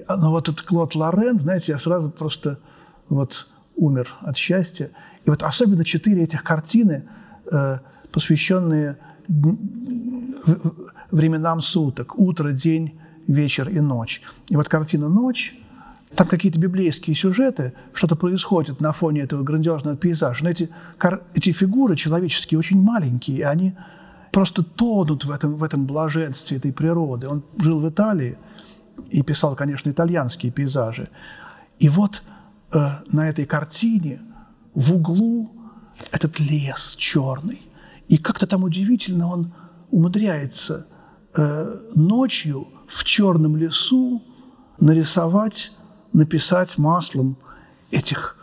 Но 0.09 0.31
вот 0.31 0.49
этот 0.49 0.62
Клод 0.62 0.95
Лорен, 0.95 1.38
знаете, 1.38 1.73
я 1.73 1.78
сразу 1.78 2.11
просто 2.11 2.59
вот 3.09 3.47
умер 3.76 4.09
от 4.23 4.37
счастья. 4.37 4.90
И 5.25 5.31
вот 5.31 5.42
особенно 5.42 5.85
четыре 5.85 6.25
этих 6.25 6.42
картины, 6.42 7.09
э, 7.50 7.78
посвященные 8.11 8.99
временам 11.11 11.61
суток, 11.61 12.19
утро, 12.19 12.52
день, 12.52 12.99
вечер 13.26 13.69
и 13.69 13.81
ночь. 13.81 14.23
И 14.49 14.57
вот 14.57 14.69
картина 14.69 15.09
«Ночь», 15.09 15.55
там 16.14 16.26
какие-то 16.26 16.59
библейские 16.59 17.17
сюжеты, 17.17 17.73
что-то 17.95 18.17
происходит 18.17 18.81
на 18.81 18.93
фоне 18.93 19.23
этого 19.23 19.43
грандиозного 19.43 19.97
пейзажа. 19.97 20.45
Но 20.45 20.50
эти, 20.50 20.69
эти 21.35 21.52
фигуры 21.52 21.97
человеческие 21.97 22.59
очень 22.59 22.83
маленькие, 22.83 23.38
и 23.38 23.43
они 23.43 23.75
просто 24.31 24.62
тонут 24.62 25.25
в 25.25 25.31
этом, 25.31 25.55
в 25.55 25.64
этом 25.64 25.87
блаженстве 25.87 26.59
этой 26.59 26.73
природы. 26.73 27.29
Он 27.29 27.43
жил 27.59 27.81
в 27.81 27.88
Италии 27.88 28.37
и 29.11 29.23
писал, 29.23 29.57
конечно, 29.57 29.88
итальянские 29.88 30.52
пейзажи. 30.52 31.09
И 31.79 31.88
вот 31.88 32.23
Э, 32.73 33.00
на 33.07 33.29
этой 33.29 33.45
картине 33.45 34.21
в 34.75 34.95
углу 34.95 35.52
этот 36.11 36.41
лес 36.41 36.95
черный. 36.97 37.62
И 38.09 38.18
как-то 38.18 38.47
там 38.47 38.64
удивительно 38.64 39.28
он 39.28 39.52
умудряется 39.90 40.87
э, 41.35 41.78
ночью 41.94 42.68
в 42.88 43.04
черном 43.04 43.56
лесу 43.56 44.23
нарисовать, 44.80 45.73
написать 46.12 46.78
маслом 46.78 47.37
этих 47.90 48.37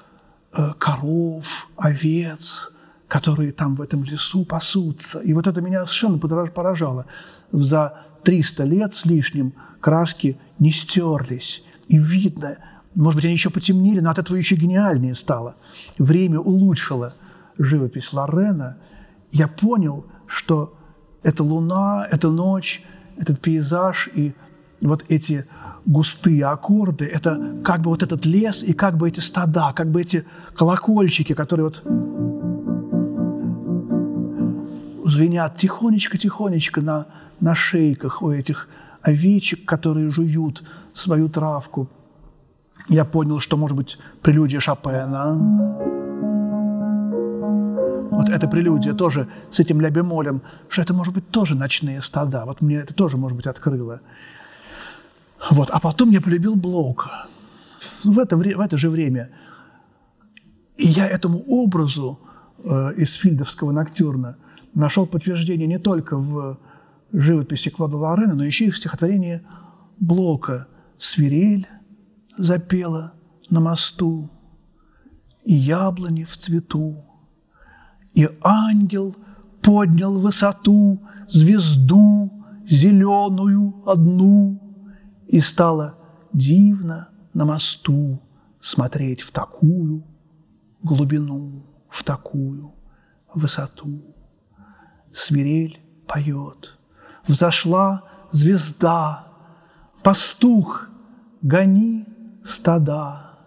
э, 0.53 0.73
коров, 0.77 1.67
овец, 1.75 2.71
которые 3.07 3.51
там 3.51 3.75
в 3.75 3.81
этом 3.81 4.03
лесу 4.03 4.45
пасутся. 4.45 5.19
И 5.19 5.33
вот 5.33 5.47
это 5.47 5.61
меня 5.61 5.85
совершенно 5.85 6.17
поражало. 6.17 7.05
За 7.51 8.05
300 8.23 8.63
лет 8.63 8.95
с 8.95 9.05
лишним 9.05 9.53
краски 9.81 10.39
не 10.59 10.71
стерлись. 10.71 11.63
И 11.87 11.97
видно, 11.97 12.59
может 12.95 13.15
быть, 13.15 13.25
они 13.25 13.33
еще 13.33 13.49
потемнели, 13.49 13.99
но 13.99 14.11
от 14.11 14.19
этого 14.19 14.37
еще 14.37 14.55
гениальнее 14.55 15.15
стало. 15.15 15.55
Время 15.97 16.39
улучшило 16.39 17.13
живопись 17.57 18.13
Лорена. 18.13 18.77
Я 19.31 19.47
понял, 19.47 20.05
что 20.27 20.75
эта 21.23 21.43
луна, 21.43 22.07
эта 22.11 22.29
ночь, 22.29 22.83
этот 23.17 23.39
пейзаж 23.39 24.09
и 24.15 24.33
вот 24.81 25.03
эти 25.09 25.45
густые 25.85 26.45
аккорды, 26.45 27.05
это 27.05 27.61
как 27.63 27.81
бы 27.81 27.89
вот 27.89 28.03
этот 28.03 28.25
лес 28.25 28.63
и 28.63 28.73
как 28.73 28.97
бы 28.97 29.07
эти 29.07 29.19
стада, 29.19 29.73
как 29.73 29.89
бы 29.91 30.01
эти 30.01 30.25
колокольчики, 30.55 31.33
которые 31.33 31.65
вот 31.65 31.83
звенят 35.09 35.57
тихонечко-тихонечко 35.57 36.81
на, 36.81 37.07
на 37.39 37.55
шейках 37.55 38.21
у 38.21 38.31
этих 38.31 38.67
овечек, 39.01 39.65
которые 39.65 40.09
жуют 40.09 40.63
свою 40.93 41.29
травку. 41.29 41.89
Я 42.87 43.05
понял, 43.05 43.39
что, 43.39 43.57
может 43.57 43.77
быть, 43.77 43.97
прелюдия 44.21 44.59
Шопена. 44.59 45.98
Вот 48.19 48.27
эта 48.27 48.49
прелюдия 48.49 48.93
тоже 48.93 49.29
с 49.49 49.61
этим 49.61 49.79
ля 49.79 49.89
бемолем, 49.89 50.41
что 50.67 50.81
это, 50.81 50.93
может 50.93 51.13
быть, 51.13 51.29
тоже 51.29 51.55
ночные 51.55 52.01
стада. 52.01 52.43
Вот 52.45 52.59
мне 52.59 52.75
это 52.75 52.93
тоже, 52.93 53.15
может 53.15 53.37
быть, 53.37 53.47
открыло. 53.47 54.01
Вот. 55.49 55.69
А 55.69 55.79
потом 55.79 56.09
я 56.09 56.19
полюбил 56.19 56.57
Блока. 56.57 57.27
В 58.03 58.19
это, 58.19 58.35
в 58.35 58.41
это 58.41 58.77
же 58.77 58.89
время. 58.89 59.29
И 60.75 60.85
я 60.85 61.07
этому 61.07 61.41
образу 61.47 62.19
э, 62.61 62.93
из 62.97 63.13
фильдовского 63.13 63.71
ноктюрна 63.71 64.35
нашел 64.73 65.05
подтверждение 65.05 65.67
не 65.67 65.79
только 65.79 66.17
в 66.17 66.59
живописи 67.13 67.69
Клода 67.69 67.95
Лорена, 67.95 68.35
но 68.35 68.43
еще 68.43 68.65
и 68.65 68.71
в 68.71 68.77
стихотворении 68.77 69.43
Блока 70.01 70.67
«Свирель 70.97 71.69
запела 72.35 73.13
на 73.49 73.61
мосту, 73.61 74.29
и 75.45 75.53
яблони 75.53 76.25
в 76.25 76.35
цвету, 76.35 77.05
и 78.13 78.29
ангел 78.41 79.15
поднял 79.61 80.19
высоту 80.19 81.01
звезду 81.27 82.31
зеленую 82.67 83.83
одну, 83.85 84.59
и 85.27 85.39
стало 85.41 85.95
дивно 86.33 87.09
на 87.33 87.45
мосту 87.45 88.21
смотреть 88.59 89.21
в 89.21 89.31
такую 89.31 90.03
глубину, 90.81 91.65
в 91.89 92.03
такую 92.03 92.73
высоту. 93.33 94.15
Свирель 95.13 95.79
поет, 96.07 96.77
взошла 97.27 98.03
звезда, 98.31 99.27
пастух, 100.03 100.89
гони 101.41 102.05
стада, 102.43 103.37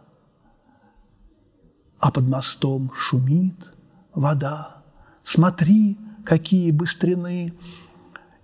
а 1.98 2.10
под 2.10 2.28
мостом 2.28 2.90
шумит 2.96 3.72
вода. 4.14 4.82
Смотри, 5.24 5.98
какие 6.24 6.70
быстрины 6.70 7.52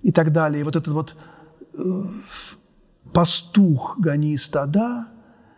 и 0.02 0.12
так 0.12 0.32
далее. 0.32 0.60
И 0.60 0.64
вот 0.64 0.76
этот 0.76 0.92
вот 0.92 1.16
э, 1.74 2.04
пастух, 3.12 3.96
гони 3.98 4.36
стада. 4.36 5.08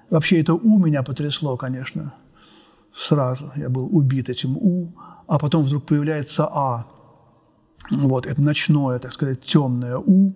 Вообще 0.08 0.40
это 0.40 0.54
«у» 0.54 0.78
меня 0.78 1.02
потрясло, 1.02 1.56
конечно, 1.56 2.14
сразу. 2.96 3.52
Я 3.56 3.68
был 3.68 3.88
убит 3.96 4.28
этим 4.28 4.56
«у», 4.56 4.92
а 5.26 5.38
потом 5.38 5.64
вдруг 5.64 5.84
появляется 5.84 6.48
«а». 6.52 6.86
Вот, 7.90 8.26
это 8.26 8.40
ночное, 8.40 8.98
так 8.98 9.12
сказать, 9.12 9.42
темное 9.42 9.98
«у». 9.98 10.34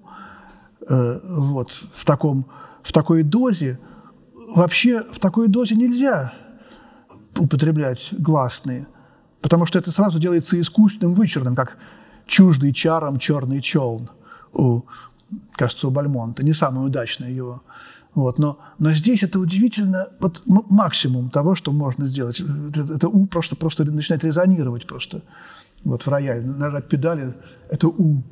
Э, 0.89 1.21
вот, 1.25 1.71
в, 1.95 2.05
таком, 2.05 2.47
в 2.83 2.93
такой 2.93 3.23
дозе. 3.23 3.79
Вообще 4.55 5.03
в 5.03 5.19
такой 5.19 5.49
дозе 5.49 5.75
нельзя 5.75 6.33
употреблять 7.37 8.09
гласные, 8.13 8.87
потому 9.45 9.67
что 9.67 9.79
это 9.79 9.91
сразу 9.91 10.19
делается 10.19 10.59
искусственным, 10.59 11.13
вычурным, 11.13 11.55
как 11.55 11.77
чуждый 12.27 12.73
чаром 12.73 13.19
черный 13.19 13.61
челн 13.61 14.09
у 14.55 14.85
кажется, 15.53 15.87
у 15.87 15.91
Бальмонта, 15.91 16.43
не 16.43 16.55
самое 16.55 16.87
удачное 16.87 17.31
его. 17.31 17.63
Вот, 18.15 18.39
но, 18.39 18.59
но 18.79 18.93
здесь 18.93 19.23
это 19.23 19.39
удивительно, 19.39 20.09
вот 20.19 20.43
максимум 20.47 21.29
того, 21.29 21.55
что 21.55 21.73
можно 21.73 22.07
сделать. 22.07 22.41
Это, 22.41 22.95
это 22.95 23.09
У 23.09 23.27
просто, 23.27 23.55
просто 23.55 23.85
начинает 23.85 24.25
резонировать 24.25 24.87
просто 24.87 25.21
вот 25.85 26.07
в 26.07 26.09
рояле. 26.09 26.43
Нажать 26.47 26.89
педали, 26.89 27.35
это 27.69 27.89
У 27.89 28.23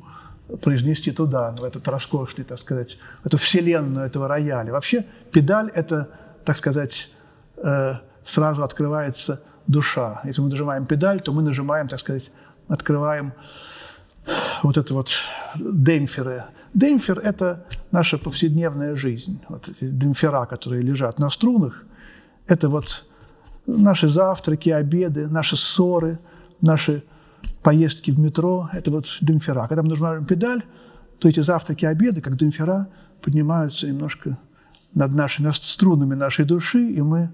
произнести 0.63 1.11
туда, 1.11 1.51
в 1.51 1.63
этот 1.63 1.87
роскошный, 1.87 2.43
так 2.43 2.57
сказать, 2.57 2.97
эту 3.23 3.37
вселенную 3.37 4.07
этого 4.07 4.27
рояля. 4.27 4.71
Вообще 4.71 5.05
педаль– 5.31 5.69
это, 5.75 6.09
так 6.43 6.57
сказать, 6.57 7.09
э, 7.57 7.95
сразу 8.25 8.63
открывается 8.63 9.43
душа. 9.67 10.21
Если 10.23 10.41
мы 10.41 10.49
нажимаем 10.49 10.85
педаль, 10.85 11.21
то 11.21 11.33
мы 11.33 11.41
нажимаем, 11.41 11.87
так 11.87 11.99
сказать, 11.99 12.31
открываем 12.67 13.33
вот 14.61 14.77
это 14.77 14.93
вот 14.93 15.11
демпферы. 15.55 16.45
Демпфер– 16.73 17.19
это 17.23 17.65
наша 17.91 18.17
повседневная 18.17 18.95
жизнь. 18.95 19.39
Вот 19.49 19.67
эти 19.67 19.89
демпфера, 19.89 20.45
которые 20.45 20.81
лежат 20.81 21.19
на 21.19 21.29
струнах, 21.29 21.83
это 22.47 22.69
вот 22.69 23.05
наши 23.67 24.09
завтраки, 24.09 24.69
обеды, 24.69 25.27
наши 25.27 25.55
ссоры, 25.55 26.19
наши 26.61 27.03
поездки 27.61 28.11
в 28.11 28.19
метро– 28.19 28.69
это 28.73 28.91
вот 28.91 29.05
демпфера. 29.21 29.67
Когда 29.67 29.83
мы 29.83 29.89
нажимаем 29.89 30.25
педаль, 30.25 30.63
то 31.19 31.29
эти 31.29 31.41
завтраки, 31.41 31.85
обеды, 31.85 32.21
как 32.21 32.35
демпфера, 32.35 32.87
поднимаются 33.21 33.87
немножко 33.87 34.37
над 34.93 35.13
нашими 35.13 35.47
над 35.47 35.55
струнами 35.55 36.15
нашей 36.15 36.45
души, 36.45 36.89
и 36.89 37.01
мы 37.01 37.31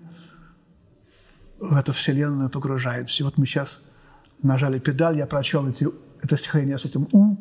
в 1.60 1.76
эту 1.76 1.94
вселенную 1.94 2.50
погружаемся. 2.50 3.24
Вот 3.24 3.38
мы 3.38 3.46
сейчас 3.46 3.82
нажали 4.42 4.80
педаль, 4.80 5.18
я 5.18 5.28
прочел 5.28 5.68
эти 5.68 5.88
это 6.22 6.38
стихотворение 6.38 6.78
с 6.78 6.86
этим 6.86 7.08
«у». 7.12 7.38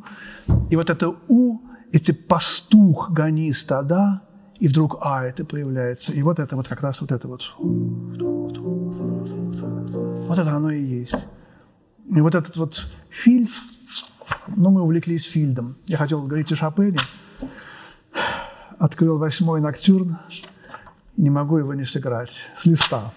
И 0.71 0.77
вот 0.77 0.91
это 0.91 1.15
«у», 1.29 1.61
эти 1.93 2.13
«пастух, 2.13 3.11
гони 3.11 3.53
стада», 3.53 4.23
и 4.61 4.69
вдруг 4.69 4.99
«а» 5.01 5.25
это 5.25 5.45
появляется. 5.45 6.13
И 6.13 6.23
вот 6.23 6.39
это 6.39 6.57
вот 6.57 6.69
как 6.69 6.81
раз 6.81 7.01
вот 7.01 7.13
это 7.13 7.29
вот. 7.29 7.55
Вот 10.27 10.39
это 10.39 10.53
оно 10.53 10.71
и 10.71 10.83
есть. 10.83 11.27
И 12.07 12.21
вот 12.21 12.35
этот 12.35 12.57
вот 12.57 12.87
фильд, 13.11 13.51
ну, 14.49 14.71
мы 14.71 14.83
увлеклись 14.83 15.25
фильдом. 15.25 15.77
Я 15.87 15.97
хотел 15.97 16.23
говорить 16.23 16.53
о 16.53 16.57
Шопене. 16.57 17.01
Открыл 18.79 19.19
восьмой 19.19 19.61
ноктюрн, 19.61 20.19
не 21.17 21.31
могу 21.31 21.59
его 21.59 21.75
не 21.75 21.85
сыграть. 21.85 22.47
С 22.57 22.65
листа. 22.65 23.13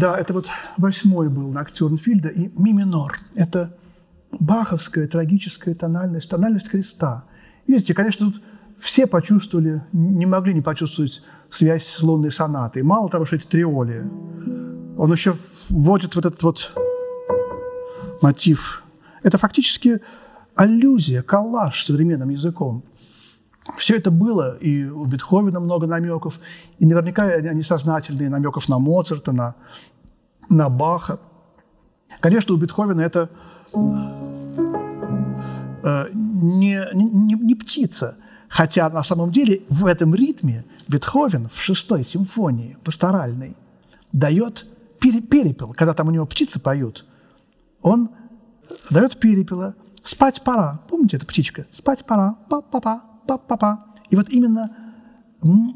Да, 0.00 0.18
это 0.18 0.32
вот 0.32 0.48
восьмой 0.78 1.28
был 1.28 1.52
ноктюрн 1.52 1.98
Фильда 1.98 2.30
и 2.30 2.50
ми 2.56 2.72
минор. 2.72 3.18
Это 3.34 3.76
баховская 4.32 5.06
трагическая 5.06 5.74
тональность, 5.74 6.30
тональность 6.30 6.70
креста. 6.70 7.24
Видите, 7.66 7.92
конечно, 7.92 8.32
тут 8.32 8.42
все 8.78 9.06
почувствовали, 9.06 9.82
не 9.92 10.24
могли 10.24 10.54
не 10.54 10.62
почувствовать 10.62 11.22
связь 11.50 11.84
с 11.84 12.02
лунной 12.02 12.32
сонатой. 12.32 12.82
Мало 12.82 13.10
того, 13.10 13.26
что 13.26 13.36
эти 13.36 13.44
триоли, 13.44 14.10
он 14.96 15.12
еще 15.12 15.34
вводит 15.68 16.16
вот 16.16 16.24
этот 16.24 16.42
вот 16.42 16.72
мотив. 18.22 18.82
Это 19.22 19.36
фактически 19.36 20.00
аллюзия, 20.54 21.20
коллаж 21.20 21.84
современным 21.84 22.30
языком. 22.30 22.84
Все 23.76 23.96
это 23.96 24.10
было, 24.10 24.56
и 24.56 24.84
у 24.84 25.04
Бетховена 25.04 25.60
много 25.60 25.86
намеков, 25.86 26.40
и 26.78 26.86
наверняка 26.86 27.24
они 27.24 27.62
сознательные, 27.62 28.30
намеков 28.30 28.68
на 28.68 28.78
Моцарта, 28.78 29.32
на, 29.32 29.54
на 30.48 30.68
Баха. 30.70 31.20
Конечно, 32.20 32.54
у 32.54 32.56
Бетховена 32.56 33.04
это 33.04 33.28
э, 35.82 36.06
не, 36.12 36.80
не, 36.94 37.34
не 37.34 37.54
птица, 37.54 38.16
хотя 38.48 38.88
на 38.88 39.02
самом 39.02 39.30
деле 39.30 39.62
в 39.68 39.86
этом 39.86 40.14
ритме 40.14 40.64
Бетховен 40.88 41.48
в 41.48 41.60
шестой 41.60 42.04
симфонии 42.04 42.78
пасторальной 42.82 43.56
дает 44.12 44.66
перепел, 45.00 45.72
когда 45.74 45.94
там 45.94 46.08
у 46.08 46.10
него 46.10 46.26
птицы 46.26 46.58
поют, 46.60 47.06
он 47.82 48.10
дает 48.90 49.18
перепела, 49.18 49.74
спать 50.02 50.42
пора, 50.42 50.80
помните 50.88 51.16
эта 51.16 51.26
птичка, 51.26 51.66
спать 51.72 52.04
пора, 52.04 52.36
па-па-па, 52.48 53.09
па-па-па. 53.26 53.86
И 54.10 54.16
вот 54.16 54.28
именно 54.28 54.70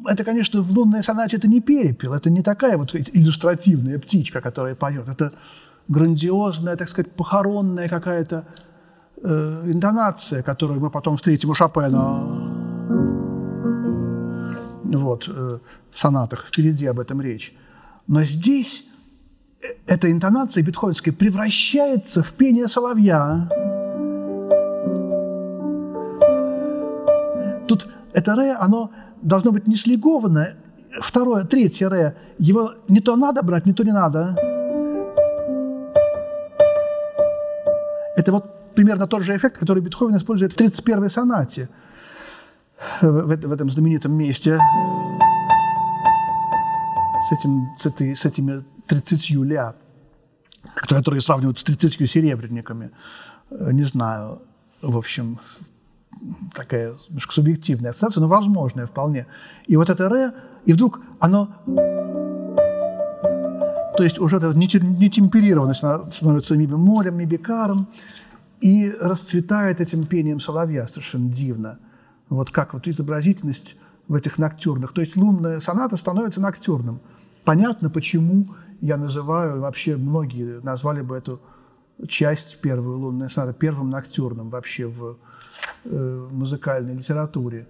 это, 0.07 0.25
конечно, 0.25 0.63
в 0.63 0.71
лунной 0.77 1.03
сонате 1.03 1.37
это 1.39 1.49
не 1.49 1.61
перепел, 1.61 2.13
это 2.13 2.31
не 2.31 2.43
такая 2.43 2.77
вот 2.77 2.95
иллюстративная 2.95 3.99
птичка, 3.99 4.41
которая 4.41 4.75
поет. 4.75 5.09
Это 5.09 5.33
грандиозная, 5.89 6.77
так 6.77 6.89
сказать, 6.89 7.13
похоронная 7.13 7.89
какая-то 7.89 8.45
э, 9.23 9.63
интонация, 9.73 10.43
которую 10.43 10.81
мы 10.81 10.91
потом 10.91 11.17
встретим 11.17 11.51
у 11.51 11.55
Шопена 11.55 12.65
вот, 14.85 15.29
э, 15.29 15.59
в 15.91 15.99
сонатах. 15.99 16.47
Впереди 16.47 16.87
об 16.87 17.01
этом 17.01 17.21
речь. 17.21 17.55
Но 18.07 18.23
здесь 18.23 18.85
э, 19.63 19.67
эта 19.87 20.11
интонация 20.11 20.63
бетховенская 20.63 21.15
превращается 21.15 22.23
в 22.23 22.33
пение 22.33 22.69
соловья. 22.69 23.49
Это 28.15 28.37
ре, 28.37 28.53
оно 28.53 28.91
должно 29.23 29.53
быть 29.53 29.67
не 29.67 29.77
слегованное. 29.77 30.57
Второе, 31.01 31.45
третье 31.45 31.89
ре, 31.89 32.17
его 32.39 32.75
не 32.89 33.01
то 33.01 33.17
надо 33.17 33.43
брать, 33.43 33.67
не 33.67 33.73
то 33.73 33.83
не 33.83 33.93
надо. 33.93 34.37
Это 38.17 38.31
вот 38.31 38.75
примерно 38.75 39.07
тот 39.07 39.23
же 39.23 39.37
эффект, 39.37 39.59
который 39.59 39.83
Бетховен 39.83 40.17
использует 40.17 40.53
в 40.53 40.57
31-й 40.57 41.11
сонате, 41.11 41.69
в, 43.01 43.37
в 43.37 43.53
этом 43.53 43.71
знаменитом 43.71 44.13
месте 44.13 44.61
с, 47.29 47.33
этим, 47.33 47.67
с, 47.77 47.87
этой, 47.87 48.15
с 48.15 48.25
этими 48.25 48.65
30 48.87 49.31
ля, 49.31 49.75
которые 50.77 51.21
сравнивают 51.21 51.59
с 51.59 51.65
30 51.65 52.09
серебряниками. 52.09 52.93
Не 53.51 53.83
знаю, 53.83 54.43
в 54.81 54.97
общем, 54.97 55.41
такая 56.55 56.95
субъективная 57.31 57.91
ассоциация, 57.91 58.21
но 58.21 58.29
возможная 58.29 58.87
вполне. 58.87 59.27
И 59.67 59.77
вот 59.77 59.91
это 59.91 60.09
«ре», 60.09 60.33
и 60.65 60.73
вдруг 60.73 61.01
оно... 61.21 61.49
То 63.97 64.03
есть 64.03 64.19
уже 64.19 64.39
эта 64.39 64.53
нетемперированность 64.57 65.83
становится 66.15 66.57
ми 66.57 66.67
бемолем, 66.67 67.17
ми 67.17 67.27
бекаром, 67.27 67.87
и 68.61 68.91
расцветает 69.01 69.81
этим 69.81 70.07
пением 70.07 70.41
соловья 70.41 70.89
совершенно 70.89 71.29
дивно. 71.29 71.79
Вот 72.29 72.51
как 72.51 72.75
вот 72.75 72.89
изобразительность 72.89 73.77
в 74.09 74.15
этих 74.15 74.39
ноктюрных. 74.39 74.93
То 74.93 75.01
есть 75.01 75.17
лунная 75.17 75.61
соната 75.61 75.97
становится 75.97 76.41
ноктюрным. 76.41 77.01
Понятно, 77.45 77.91
почему 77.91 78.49
я 78.81 78.97
называю, 78.97 79.61
вообще 79.61 79.97
многие 79.97 80.61
назвали 80.63 81.03
бы 81.03 81.17
эту 81.17 81.41
часть 82.09 82.61
первую 82.61 82.99
лунную 82.99 83.31
сонату 83.31 83.59
первым 83.59 83.91
ноктюрным 83.91 84.51
вообще 84.51 84.87
в 84.87 85.17
э, 85.85 86.29
музыкальной 86.31 86.95
литературе. 86.95 87.67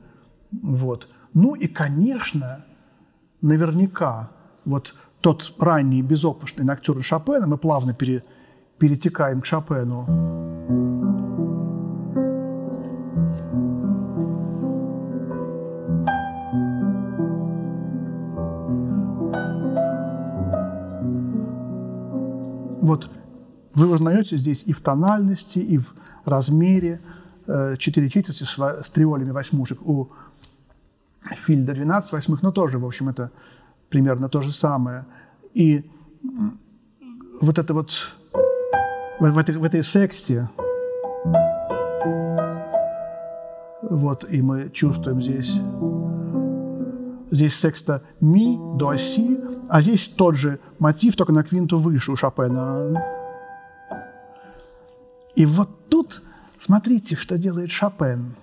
Вот. 0.51 1.09
Ну 1.35 1.55
и, 1.55 1.67
конечно, 1.67 2.65
наверняка 3.41 4.31
вот 4.65 4.95
тот 5.21 5.55
ранний 5.59 6.03
безопасный 6.03 6.65
ноктюрн 6.65 7.03
Шопена, 7.03 7.47
мы 7.47 7.59
плавно 7.59 7.95
пере, 7.95 8.23
перетекаем 8.79 9.41
к 9.41 9.47
Шопену. 9.47 10.05
Вот 22.81 23.09
вы 23.75 23.89
узнаете 23.89 24.37
здесь 24.37 24.63
и 24.67 24.73
в 24.73 24.81
тональности, 24.81 25.59
и 25.59 25.79
в 25.79 25.87
размере 26.25 27.01
э, 27.47 27.77
четыре 27.79 28.09
четверти 28.09 28.45
с, 28.45 28.91
триолями 28.91 29.31
восьмушек. 29.31 29.81
У 29.83 30.11
Фильда 31.47 31.73
12 31.75 32.13
восьмых, 32.13 32.43
но 32.43 32.53
тоже, 32.53 32.79
в 32.79 32.85
общем, 32.85 33.09
это 33.09 33.31
примерно 33.89 34.29
то 34.29 34.43
же 34.43 34.53
самое. 34.53 35.07
И 35.55 35.91
вот 37.41 37.59
это 37.59 37.75
вот 37.75 38.17
в, 39.19 39.31
в, 39.33 39.39
этой, 39.39 39.57
в 39.57 39.65
этой 39.65 39.83
сексте, 39.83 40.49
вот, 43.83 44.25
и 44.31 44.43
мы 44.43 44.71
чувствуем 44.71 45.23
здесь, 45.23 45.55
здесь 47.31 47.55
секста 47.59 48.03
ми 48.21 48.59
до 48.77 48.97
си, 48.97 49.41
а 49.69 49.81
здесь 49.81 50.09
тот 50.09 50.37
же 50.37 50.59
мотив, 50.79 51.17
только 51.17 51.33
на 51.33 51.43
квинту 51.43 51.79
выше 51.79 52.13
у 52.13 52.17
Шопена. 52.17 53.24
И 55.37 55.47
вот 55.47 55.89
тут 55.89 56.23
смотрите, 56.61 57.17
что 57.17 57.39
делает 57.39 57.71
Шопен. 57.71 58.35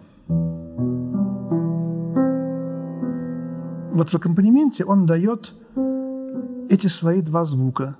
Вот 3.94 4.10
в 4.10 4.16
аккомпанементе 4.16 4.86
он 4.86 5.06
дает 5.06 5.54
эти 6.70 6.88
свои 6.88 7.22
два 7.22 7.44
звука, 7.46 7.98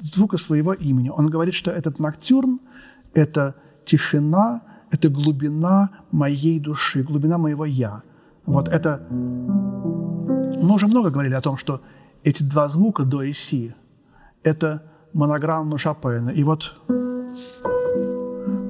звука 0.00 0.36
своего 0.36 0.74
имени. 0.74 1.08
Он 1.08 1.28
говорит, 1.28 1.54
что 1.54 1.70
этот 1.70 1.98
ноктюрн– 1.98 2.60
это 3.14 3.54
тишина, 3.86 4.62
это 4.90 5.08
глубина 5.08 5.90
моей 6.10 6.60
души, 6.60 7.02
глубина 7.02 7.38
моего 7.38 7.64
«я». 7.64 8.02
Вот 8.44 8.68
это... 8.68 9.06
Мы 9.10 10.74
уже 10.74 10.86
много 10.86 11.10
говорили 11.10 11.34
о 11.34 11.40
том, 11.40 11.56
что 11.56 11.80
эти 12.22 12.42
два 12.42 12.68
звука 12.68 13.04
до 13.04 13.22
и 13.22 13.32
си– 13.32 13.74
это 14.42 14.82
монограмма 15.14 15.78
Шопена. 15.78 16.30
И 16.30 16.44
вот 16.44 16.74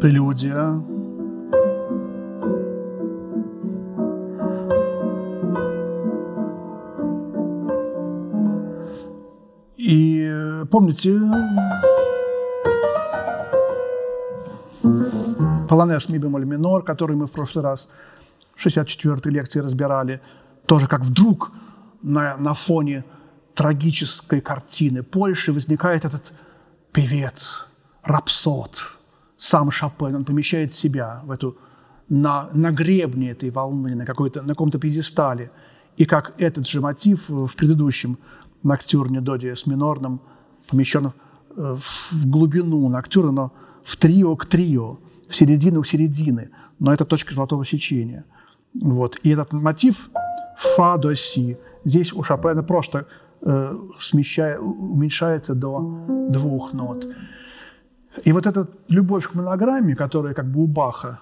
прелюдия, 0.00 0.82
И 9.82 10.64
помните, 10.70 11.20
полонез 15.68 16.08
ми 16.08 16.18
бемоль 16.18 16.44
минор, 16.44 16.84
который 16.84 17.16
мы 17.16 17.26
в 17.26 17.32
прошлый 17.32 17.64
раз 17.64 17.88
в 18.54 18.66
64-й 18.66 19.30
лекции 19.30 19.60
разбирали, 19.62 20.20
тоже 20.66 20.86
как 20.86 21.00
вдруг 21.00 21.50
на, 22.02 22.36
на 22.36 22.54
фоне 22.54 23.04
трагической 23.54 24.40
картины 24.40 25.02
Польши 25.02 25.52
возникает 25.52 26.04
этот 26.04 26.32
певец, 26.92 27.66
рапсод, 28.02 28.99
сам 29.40 29.70
Шопен, 29.70 30.14
он 30.14 30.24
помещает 30.24 30.74
себя 30.74 31.22
в 31.24 31.30
эту, 31.30 31.56
на, 32.10 32.50
на 32.52 32.70
гребне 32.72 33.30
этой 33.30 33.50
волны, 33.50 33.94
на, 33.94 34.04
какой-то, 34.04 34.42
на 34.42 34.48
каком-то 34.48 34.78
пьедестале. 34.78 35.50
И 35.96 36.04
как 36.04 36.34
этот 36.36 36.68
же 36.68 36.82
мотив 36.82 37.30
в 37.30 37.56
предыдущем 37.56 38.18
ноктюрне 38.62 39.22
до 39.22 39.36
диез 39.36 39.66
минорном 39.66 40.20
помещен 40.68 41.06
э, 41.06 41.10
в 41.56 42.26
глубину 42.26 42.86
ноктюрна, 42.90 43.32
но 43.32 43.52
в 43.82 43.96
трио 43.96 44.36
к 44.36 44.44
трио, 44.44 44.98
в 45.26 45.34
середину 45.34 45.82
к 45.82 45.86
середины. 45.86 46.50
Но 46.78 46.92
это 46.92 47.06
точка 47.06 47.34
золотого 47.34 47.64
сечения. 47.64 48.26
Вот. 48.74 49.18
И 49.22 49.30
этот 49.30 49.54
мотив 49.54 50.10
фа 50.58 50.98
до 50.98 51.14
си 51.14 51.56
здесь 51.86 52.12
у 52.12 52.22
Шопена 52.22 52.62
просто 52.62 53.06
э, 53.40 53.74
смещая, 54.00 54.58
уменьшается 54.58 55.54
до 55.54 55.80
двух 56.28 56.74
нот. 56.74 57.06
И 58.24 58.32
вот 58.32 58.46
эта 58.46 58.68
любовь 58.88 59.28
к 59.28 59.34
монограмме, 59.34 59.94
которая 59.94 60.34
как 60.34 60.50
бы 60.50 60.62
у 60.62 60.66
Баха, 60.66 61.20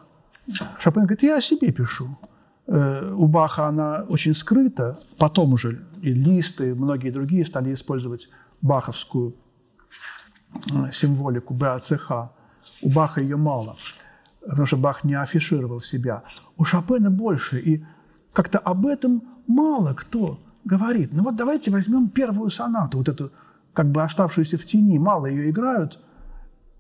Шопен 0.79 1.03
говорит, 1.03 1.23
я 1.23 1.37
о 1.37 1.41
себе 1.41 1.73
пишу. 1.73 2.19
Э, 2.67 3.13
у 3.13 3.27
Баха 3.27 3.67
она 3.67 4.05
очень 4.09 4.35
скрыта. 4.35 4.99
Потом 5.19 5.53
уже 5.53 5.85
и 6.03 6.13
Лист, 6.13 6.61
и 6.61 6.73
многие 6.73 7.11
другие 7.11 7.45
стали 7.45 7.75
использовать 7.75 8.29
баховскую 8.63 9.35
символику 10.93 11.55
БАЦХ. 11.55 12.11
У 12.83 12.91
Баха 12.91 13.21
ее 13.21 13.37
мало, 13.37 13.77
потому 14.41 14.67
что 14.67 14.77
Бах 14.77 15.05
не 15.05 15.15
афишировал 15.15 15.81
себя. 15.81 16.23
У 16.57 16.65
Шопена 16.65 17.11
больше, 17.11 17.59
и 17.59 17.85
как-то 18.33 18.59
об 18.59 18.87
этом 18.87 19.23
мало 19.47 19.95
кто 19.95 20.41
говорит. 20.65 21.13
Ну 21.13 21.25
вот 21.25 21.37
давайте 21.37 21.71
возьмем 21.71 22.09
первую 22.09 22.51
сонату, 22.51 22.99
вот 22.99 23.09
эту 23.09 23.31
как 23.73 23.91
бы 23.91 24.03
оставшуюся 24.03 24.59
в 24.59 24.65
тени, 24.65 24.99
мало 24.99 25.27
ее 25.27 25.51
играют. 25.51 25.99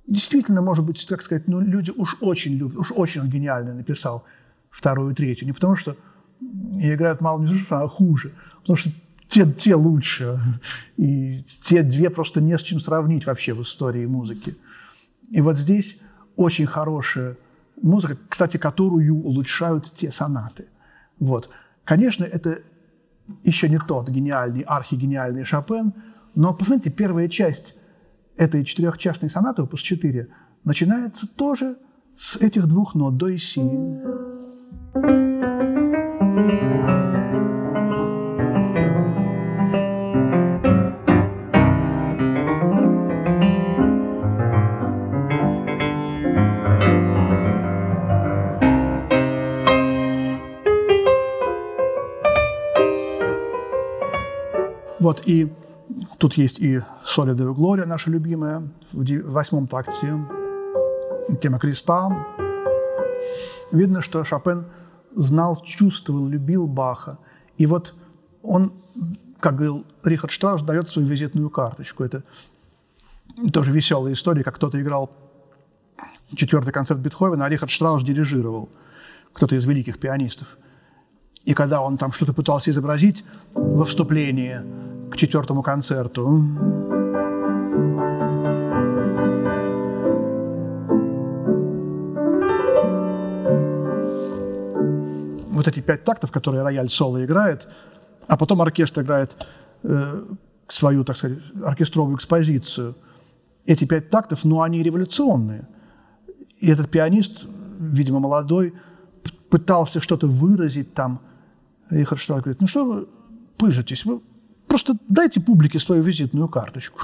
Действительно, 0.08 0.62
может 0.62 0.86
быть, 0.86 1.06
так 1.06 1.20
сказать, 1.20 1.48
ну, 1.48 1.60
люди 1.60 1.90
уж 1.90 2.16
очень 2.22 2.54
любят, 2.54 2.78
уж 2.78 2.92
очень 2.92 3.20
он 3.20 3.28
гениально 3.28 3.74
написал 3.74 4.24
вторую, 4.70 5.14
третью. 5.14 5.46
Не 5.46 5.52
потому 5.52 5.76
что 5.76 5.96
играют 6.80 7.20
мало, 7.20 7.42
не 7.42 7.54
а 7.68 7.86
хуже, 7.88 8.32
потому 8.60 8.78
что 8.78 8.90
те, 9.28 9.50
те 9.52 9.74
лучше. 9.74 10.40
И 10.96 11.40
те 11.62 11.82
две 11.82 12.08
просто 12.08 12.40
не 12.40 12.56
с 12.56 12.62
чем 12.62 12.80
сравнить 12.80 13.26
вообще 13.26 13.52
в 13.52 13.62
истории 13.62 14.06
музыки. 14.06 14.56
И 15.30 15.42
вот 15.42 15.58
здесь 15.58 16.00
очень 16.36 16.64
хорошая 16.64 17.36
музыка, 17.82 18.16
кстати, 18.30 18.56
которую 18.56 19.14
улучшают 19.14 19.92
те 19.92 20.10
сонаты. 20.10 20.68
Вот. 21.18 21.50
Конечно, 21.84 22.24
это 22.24 22.60
еще 23.44 23.68
не 23.68 23.78
тот 23.78 24.08
гениальный, 24.08 24.62
архигениальный 24.62 25.44
Шопен, 25.44 25.92
но 26.34 26.54
посмотрите, 26.54 26.90
первая 26.90 27.28
часть 27.28 27.74
этой 28.38 28.64
четырехчастной 28.64 29.31
сонаты, 29.31 29.62
опус 29.62 29.81
4, 29.81 30.29
начинается 30.64 31.27
тоже 31.27 31.77
с 32.16 32.37
этих 32.37 32.66
двух 32.66 32.94
нот, 32.94 33.16
до 33.16 33.29
и 33.29 33.37
си. 33.37 33.61
Вот, 55.01 55.22
и 55.24 55.48
тут 56.18 56.35
есть 56.35 56.61
и 56.61 56.83
«Солидовая 57.05 57.55
Глория», 57.55 57.87
наша 57.87 58.11
любимая, 58.11 58.68
в 58.92 59.31
восьмом 59.31 59.66
такте, 59.66 60.14
тема 61.40 61.59
креста. 61.59 62.27
Видно, 63.72 64.03
что 64.03 64.24
Шопен 64.24 64.66
знал, 65.14 65.62
чувствовал, 65.62 66.27
любил 66.27 66.66
Баха. 66.66 67.18
И 67.57 67.66
вот 67.66 67.94
он, 68.42 68.72
как 69.40 69.57
говорил 69.57 69.87
Рихард 70.05 70.33
Штраус, 70.33 70.62
дает 70.62 70.88
свою 70.88 71.09
визитную 71.09 71.51
карточку. 71.51 72.05
Это 72.05 72.22
тоже 73.53 73.72
веселая 73.72 74.12
история, 74.12 74.44
как 74.44 74.57
кто-то 74.57 74.81
играл 74.81 75.11
четвертый 76.35 76.72
концерт 76.72 77.01
Бетховена, 77.01 77.46
а 77.46 77.48
Рихард 77.48 77.70
Штраус 77.70 78.03
дирижировал, 78.03 78.68
кто-то 79.33 79.57
из 79.57 79.64
великих 79.64 79.98
пианистов. 79.98 80.57
И 81.44 81.55
когда 81.55 81.81
он 81.81 81.96
там 81.96 82.12
что-то 82.12 82.33
пытался 82.35 82.70
изобразить 82.70 83.24
во 83.55 83.85
вступлении– 83.85 84.61
к 85.10 85.16
четвертому 85.16 85.62
концерту. 85.62 86.26
Вот 95.50 95.66
эти 95.66 95.80
пять 95.80 96.04
тактов, 96.04 96.30
которые 96.30 96.62
рояль 96.62 96.88
соло 96.88 97.24
играет, 97.24 97.68
а 98.26 98.36
потом 98.36 98.62
оркестр 98.62 99.02
играет 99.02 99.46
э, 99.82 100.24
свою, 100.68 101.04
так 101.04 101.16
сказать, 101.16 101.38
оркестровую 101.64 102.16
экспозицию. 102.16 102.94
Эти 103.66 103.84
пять 103.84 104.10
тактов, 104.10 104.44
ну, 104.44 104.62
они 104.62 104.82
революционные. 104.82 105.66
И 106.60 106.68
этот 106.70 106.90
пианист, 106.90 107.44
видимо, 107.78 108.20
молодой, 108.20 108.74
пытался 109.50 110.00
что-то 110.00 110.26
выразить 110.26 110.94
там. 110.94 111.20
И 111.90 112.04
Харштадт 112.04 112.42
говорит, 112.42 112.60
ну 112.60 112.66
что 112.66 112.84
вы 112.84 113.08
пыжитесь, 113.56 114.04
вы 114.04 114.20
Просто 114.68 114.96
дайте 115.09 115.40
публике 115.40 115.78
свою 115.78 116.02
визитную 116.02 116.48
карточку. 116.48 117.00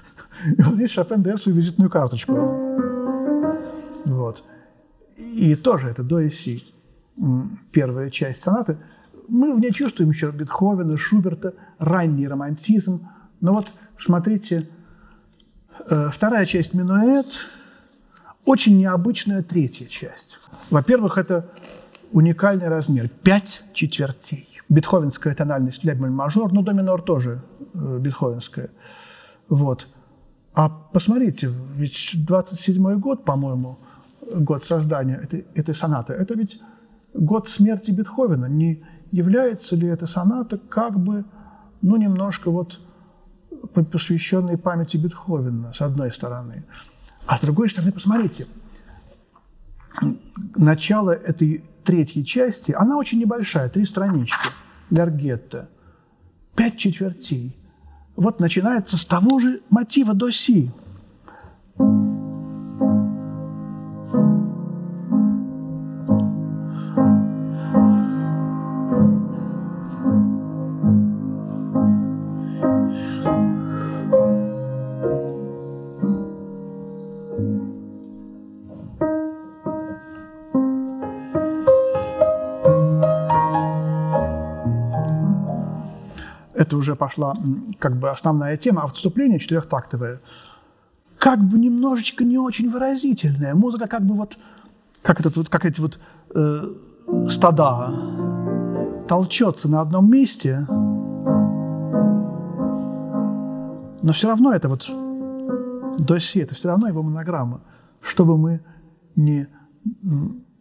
И 0.58 0.62
вот 0.62 0.74
здесь 0.74 0.90
Шопен 0.90 1.22
дает 1.22 1.40
свою 1.40 1.56
визитную 1.56 1.90
карточку. 1.90 2.34
Вот. 4.04 4.44
И 5.16 5.54
тоже 5.54 5.88
это 5.88 6.02
до 6.02 6.20
и 6.20 6.30
си. 6.30 6.64
Первая 7.70 8.10
часть 8.10 8.42
сонаты. 8.42 8.76
Мы 9.28 9.54
в 9.54 9.60
ней 9.60 9.72
чувствуем 9.72 10.10
еще 10.10 10.30
Бетховена, 10.32 10.96
Шуберта, 10.96 11.54
ранний 11.78 12.28
романтизм. 12.28 13.08
Но 13.40 13.54
вот 13.54 13.72
смотрите, 13.98 14.68
э, 15.88 16.10
вторая 16.12 16.44
часть 16.46 16.74
минуэт, 16.74 17.26
очень 18.44 18.76
необычная 18.76 19.42
третья 19.42 19.86
часть. 19.86 20.38
Во-первых, 20.70 21.16
это 21.16 21.50
уникальный 22.12 22.68
размер– 22.68 23.08
пять 23.22 23.64
четвертей 23.72 24.53
бетховенская 24.74 25.34
тональность 25.34 25.84
ля 25.84 25.94
мажор, 25.94 26.52
но 26.52 26.62
до 26.62 26.72
минор 26.72 27.02
тоже 27.02 27.42
э, 27.74 27.98
бетховенская. 27.98 28.70
Вот. 29.48 29.88
А 30.54 30.68
посмотрите, 30.68 31.48
ведь 31.76 32.14
27-й 32.14 32.96
год, 32.96 33.24
по-моему, 33.24 33.78
год 34.34 34.64
создания 34.64 35.16
этой, 35.16 35.46
этой 35.54 35.74
сонаты, 35.74 36.12
это 36.12 36.34
ведь 36.34 36.60
год 37.12 37.48
смерти 37.48 37.90
Бетховена. 37.90 38.48
Не 38.48 38.84
является 39.10 39.76
ли 39.76 39.86
эта 39.88 40.06
соната 40.06 40.58
как 40.58 40.98
бы, 40.98 41.24
ну, 41.82 41.96
немножко 41.96 42.50
вот 42.50 42.80
посвященной 43.72 44.58
памяти 44.58 44.96
Бетховена, 44.96 45.72
с 45.72 45.80
одной 45.80 46.10
стороны. 46.10 46.64
А 47.26 47.36
с 47.36 47.40
другой 47.40 47.68
стороны, 47.68 47.92
посмотрите, 47.92 48.46
начало 50.56 51.10
этой 51.10 51.64
третьей 51.84 52.24
части, 52.24 52.72
она 52.72 52.96
очень 52.96 53.18
небольшая, 53.18 53.68
три 53.68 53.84
странички, 53.84 54.48
Ляргетта, 54.90 55.68
пять 56.54 56.78
четвертей. 56.78 57.56
Вот 58.16 58.40
начинается 58.40 58.96
с 58.96 59.04
того 59.04 59.38
же 59.38 59.62
мотива 59.70 60.14
до 60.14 60.30
си. 60.30 60.70
Это 86.64 86.76
уже 86.76 86.96
пошла 86.96 87.34
как 87.78 87.96
бы 87.96 88.10
основная 88.10 88.56
тема, 88.56 88.82
а 88.82 88.86
вступление 88.88 89.38
четырехтактовое 89.38 90.20
как 91.18 91.38
бы 91.40 91.58
немножечко 91.58 92.24
не 92.24 92.38
очень 92.38 92.68
выразительное. 92.68 93.54
Музыка 93.54 93.86
как 93.86 94.02
бы 94.04 94.14
вот, 94.14 94.36
как, 95.02 95.20
этот, 95.20 95.36
вот, 95.36 95.48
как 95.48 95.64
эти 95.64 95.80
вот 95.80 95.98
э, 96.34 96.74
стада 97.28 97.94
толчется 99.08 99.68
на 99.68 99.80
одном 99.80 100.10
месте, 100.10 100.66
но 104.02 104.12
все 104.12 104.28
равно 104.28 104.52
это 104.52 104.68
вот 104.68 104.90
доси, 105.98 106.40
это 106.40 106.54
все 106.54 106.68
равно 106.68 106.88
его 106.88 107.02
монограмма, 107.02 107.62
чтобы 108.02 108.36
мы 108.36 108.60
не 109.16 109.48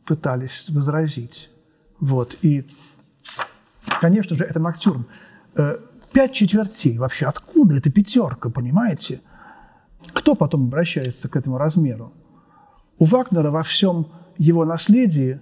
пытались 0.06 0.70
возразить. 0.70 1.50
Вот. 2.00 2.38
И, 2.42 2.66
конечно 4.00 4.38
же, 4.38 4.46
это 4.46 4.60
ноктюрн. 4.60 5.06
Пять 6.14 6.34
четвертей 6.34 6.98
вообще. 7.00 7.26
Откуда 7.26 7.76
эта 7.76 7.92
пятерка, 7.92 8.50
понимаете? 8.50 9.22
Кто 10.14 10.36
потом 10.36 10.66
обращается 10.66 11.28
к 11.28 11.36
этому 11.36 11.58
размеру? 11.58 12.14
У 13.00 13.06
Вагнера 13.06 13.50
во 13.50 13.64
всем 13.64 14.08
его 14.38 14.64
наследии 14.64 15.42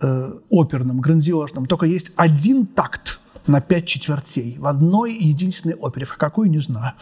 э, 0.00 0.38
оперном, 0.50 1.00
грандиозном, 1.00 1.66
только 1.66 1.86
есть 1.86 2.10
один 2.16 2.66
такт 2.66 3.20
на 3.46 3.60
пять 3.60 3.86
четвертей 3.86 4.56
в 4.58 4.66
одной 4.66 5.14
единственной 5.14 5.76
опере. 5.76 6.06
В 6.06 6.16
какой, 6.16 6.48
не 6.48 6.58
знаю. 6.58 6.94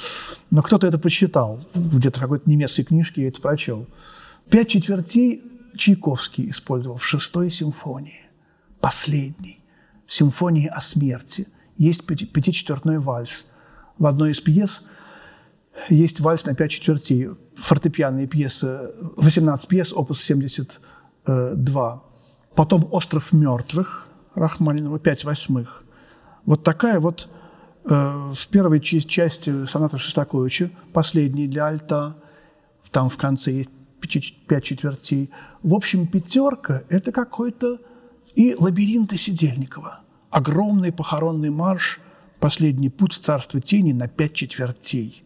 Но 0.50 0.61
кто-то 0.61 0.87
это 0.87 0.98
посчитал. 0.98 1.61
Где-то 1.74 2.18
в 2.18 2.22
какой-то 2.22 2.50
немецкой 2.50 2.83
книжке 2.83 3.22
я 3.22 3.28
это 3.28 3.40
прочел. 3.40 3.87
Пять 4.50 4.68
четвертей 4.68 5.42
Чайковский 5.78 6.50
использовал 6.50 6.98
в 6.98 7.05
шестой 7.05 7.50
симфонии. 7.50 8.20
Последней. 8.81 9.61
Симфонии 10.07 10.66
о 10.66 10.83
смерти– 10.83 11.48
есть 11.83 12.07
пятичетвертной 12.07 12.99
вальс. 12.99 13.45
В 13.99 14.07
одной 14.07 14.31
из 14.31 14.40
пьес 14.40 14.87
есть 15.88 16.21
вальс 16.21 16.45
на 16.45 16.55
пять 16.55 16.71
четвертей, 16.71 17.31
фортепианные 17.57 18.29
пьесы, 18.29 18.92
18 19.16 19.66
пьес, 19.66 19.92
опус 19.92 20.23
72. 20.23 22.03
Потом 22.55 22.88
«Остров 22.90 23.33
мертвых» 23.33 24.07
Рахманинова, 24.35 24.99
пять 24.99 25.25
восьмых. 25.25 25.83
Вот 26.45 26.62
такая 26.62 27.01
вот 27.01 27.29
э, 27.85 28.33
в 28.35 28.49
первой 28.49 28.81
части 28.81 29.66
соната 29.66 29.99
Шостаковича, 29.99 30.71
последней 30.92 31.49
для 31.49 31.66
альта, 31.66 32.16
там 32.90 33.11
в 33.11 33.16
конце 33.16 33.53
есть 33.53 33.71
пять 34.47 34.64
четвертей. 34.64 35.31
В 35.62 35.75
общем, 35.75 36.07
пятерка– 36.07 36.83
это 36.88 37.12
какой-то 37.12 37.79
и 38.35 38.55
лабиринты 38.59 39.16
Сидельникова. 39.16 40.03
Огромный 40.33 40.90
похоронный 40.90 41.51
марш 41.51 42.01
«Последний 42.40 42.88
путь 42.88 43.12
в 43.12 43.21
царство 43.21 43.61
тени» 43.61 43.92
на 43.92 44.09
пять 44.09 44.35
четвертей. 44.35 45.25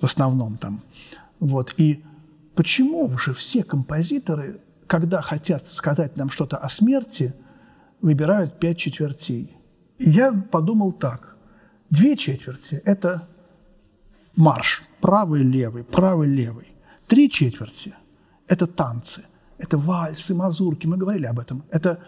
В 0.00 0.04
основном 0.04 0.56
там. 0.56 0.80
Вот. 1.40 1.74
И 1.76 2.02
почему 2.54 3.18
же 3.18 3.34
все 3.34 3.62
композиторы, 3.62 4.60
когда 4.86 5.20
хотят 5.20 5.68
сказать 5.68 6.16
нам 6.16 6.30
что-то 6.30 6.56
о 6.56 6.68
смерти, 6.68 7.34
выбирают 8.00 8.58
пять 8.58 8.78
четвертей? 8.78 9.56
я 9.98 10.32
подумал 10.32 10.92
так. 10.92 11.36
Две 11.90 12.16
четверти– 12.16 12.80
это 12.84 13.28
марш, 14.34 14.82
правый-левый, 15.00 15.84
правый-левый. 15.84 16.68
Три 17.06 17.30
четверти– 17.30 17.94
это 18.48 18.66
танцы, 18.66 19.24
это 19.58 19.78
вальсы, 19.78 20.34
мазурки, 20.34 20.86
мы 20.86 20.96
говорили 20.96 21.26
об 21.26 21.38
этом. 21.38 21.64
Это 21.70 22.00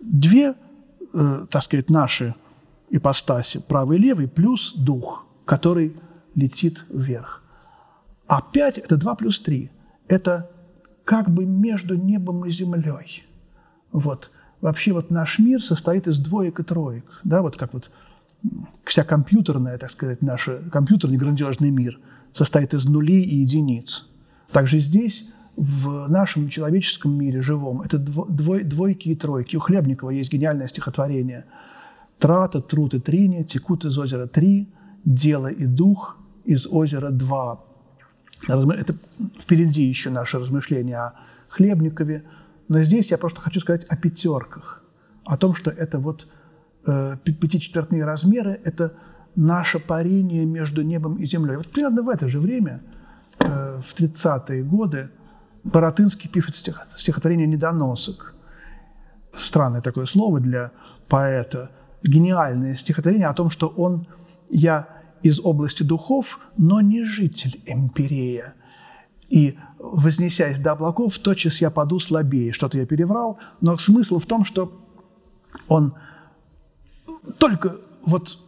две, 0.00 0.54
э, 1.12 1.46
так 1.50 1.62
сказать, 1.62 1.90
наши 1.90 2.34
ипостаси, 2.90 3.60
правый 3.66 3.98
и 3.98 4.00
левый, 4.00 4.28
плюс 4.28 4.74
дух, 4.74 5.26
который 5.44 5.96
летит 6.34 6.84
вверх. 6.88 7.42
А 8.26 8.40
пять– 8.40 8.78
это 8.78 8.96
два 8.96 9.14
плюс 9.14 9.38
три. 9.40 9.70
Это 10.08 10.50
как 11.04 11.30
бы 11.30 11.44
между 11.44 11.96
небом 11.96 12.44
и 12.44 12.50
землей. 12.50 13.24
Вот. 13.92 14.30
Вообще 14.60 14.92
вот 14.92 15.10
наш 15.10 15.38
мир 15.38 15.62
состоит 15.62 16.08
из 16.08 16.18
двоек 16.18 16.60
и 16.60 16.62
троек. 16.62 17.04
Да, 17.24 17.42
вот 17.42 17.56
как 17.56 17.72
вот 17.72 17.90
вся 18.84 19.04
компьютерная, 19.04 19.78
так 19.78 19.90
сказать, 19.90 20.22
наш 20.22 20.48
компьютерный 20.72 21.16
грандиозный 21.16 21.70
мир 21.70 21.98
состоит 22.32 22.74
из 22.74 22.86
нулей 22.86 23.22
и 23.22 23.36
единиц. 23.36 24.08
Также 24.52 24.80
здесь, 24.80 25.28
в 25.56 26.08
нашем 26.08 26.48
человеческом 26.48 27.12
мире 27.12 27.40
живом, 27.40 27.80
это 27.80 27.98
двой, 27.98 28.62
двойки 28.62 29.08
и 29.08 29.14
тройки. 29.14 29.56
У 29.56 29.60
Хлебникова 29.60 30.10
есть 30.10 30.32
гениальное 30.32 30.68
стихотворение– 30.68 31.44
Трата, 32.18 32.60
труд 32.60 32.94
и 32.94 32.98
трини 32.98 33.42
текут 33.42 33.84
из 33.84 33.98
озера 33.98 34.26
три, 34.26 34.68
дело 35.04 35.48
и 35.48 35.66
дух 35.66 36.16
из 36.44 36.66
озера 36.66 37.10
два. 37.10 37.60
Это 38.48 38.94
впереди 39.38 39.82
еще 39.82 40.10
наше 40.10 40.38
размышление 40.38 40.96
о 40.96 41.12
Хлебникове. 41.48 42.24
Но 42.68 42.82
здесь 42.82 43.10
я 43.10 43.18
просто 43.18 43.40
хочу 43.40 43.60
сказать 43.60 43.84
о 43.84 43.96
пятерках, 43.96 44.82
о 45.24 45.36
том, 45.36 45.54
что 45.54 45.70
это 45.70 45.98
вот 45.98 46.26
э, 46.86 47.16
пятичетвертные 47.22 48.04
размеры– 48.04 48.60
это 48.64 48.94
наше 49.34 49.78
парение 49.78 50.46
между 50.46 50.82
небом 50.82 51.16
и 51.16 51.26
землей. 51.26 51.56
Вот 51.56 51.68
примерно 51.68 52.02
в 52.02 52.08
это 52.08 52.28
же 52.28 52.40
время, 52.40 52.82
э, 53.38 53.80
в 53.80 53.94
30-е 53.94 54.62
годы, 54.64 55.10
Боротынский 55.66 56.30
пишет 56.30 56.54
стих, 56.54 56.86
стихотворение 56.96 57.46
«Недоносок». 57.46 58.34
Странное 59.36 59.80
такое 59.80 60.06
слово 60.06 60.40
для 60.40 60.70
поэта– 61.08 61.70
гениальное 62.04 62.76
стихотворение 62.76 63.26
о 63.26 63.34
том, 63.34 63.50
что 63.50 63.66
он, 63.68 64.06
я 64.48 64.88
из 65.22 65.40
области 65.40 65.82
духов, 65.82 66.38
но 66.56 66.80
не 66.80 67.04
житель 67.04 67.60
Эмпирея. 67.66 68.54
И, 69.28 69.58
вознесясь 69.80 70.60
до 70.60 70.72
облаков, 70.72 71.18
тотчас 71.18 71.60
я 71.60 71.70
паду 71.70 71.98
слабее. 71.98 72.52
Что-то 72.52 72.78
я 72.78 72.86
переврал, 72.86 73.40
но 73.60 73.76
смысл 73.76 74.20
в 74.20 74.26
том, 74.26 74.44
что 74.44 74.72
он 75.66 75.94
только 77.38 77.76
вот 78.04 78.38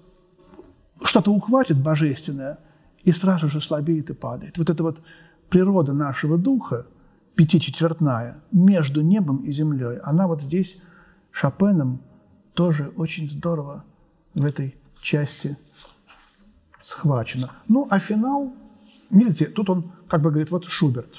что-то 1.02 1.32
ухватит 1.32 1.82
божественное, 1.82 2.58
и 3.02 3.10
сразу 3.10 3.48
же 3.48 3.60
слабеет 3.60 4.10
и 4.10 4.14
падает. 4.14 4.56
Вот 4.56 4.70
эта 4.70 4.84
вот 4.84 5.00
природа 5.48 5.92
нашего 5.92 6.38
духа, 6.38 6.86
пятичетвертная, 7.38 8.40
между 8.50 9.00
небом 9.00 9.44
и 9.44 9.52
землей, 9.52 9.98
она 10.02 10.26
вот 10.26 10.42
здесь 10.42 10.76
Шопеном 11.30 12.00
тоже 12.52 12.92
очень 12.96 13.30
здорово 13.30 13.84
в 14.34 14.44
этой 14.44 14.74
части 15.00 15.56
схвачено. 16.82 17.52
Ну, 17.68 17.86
а 17.90 18.00
финал, 18.00 18.52
видите, 19.10 19.46
тут 19.46 19.70
он 19.70 19.92
как 20.08 20.20
бы 20.20 20.30
говорит, 20.30 20.50
вот 20.50 20.64
Шуберт. 20.64 21.16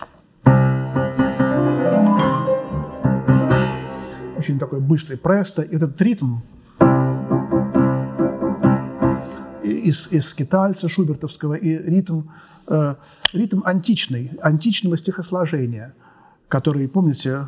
Очень 4.38 4.60
такой 4.60 4.82
быстрый 4.82 5.18
престо. 5.18 5.62
И 5.62 5.74
этот 5.74 6.02
ритм 6.02 6.40
из, 9.64 10.12
из 10.12 10.28
скитальца 10.28 10.90
шубертовского 10.90 11.54
и 11.54 11.78
ритм, 11.78 12.24
э, 12.70 12.96
ритм 13.34 13.62
античный, 13.66 14.32
античного 14.42 14.98
стихосложения, 14.98 15.94
который, 16.48 16.88
помните, 16.88 17.48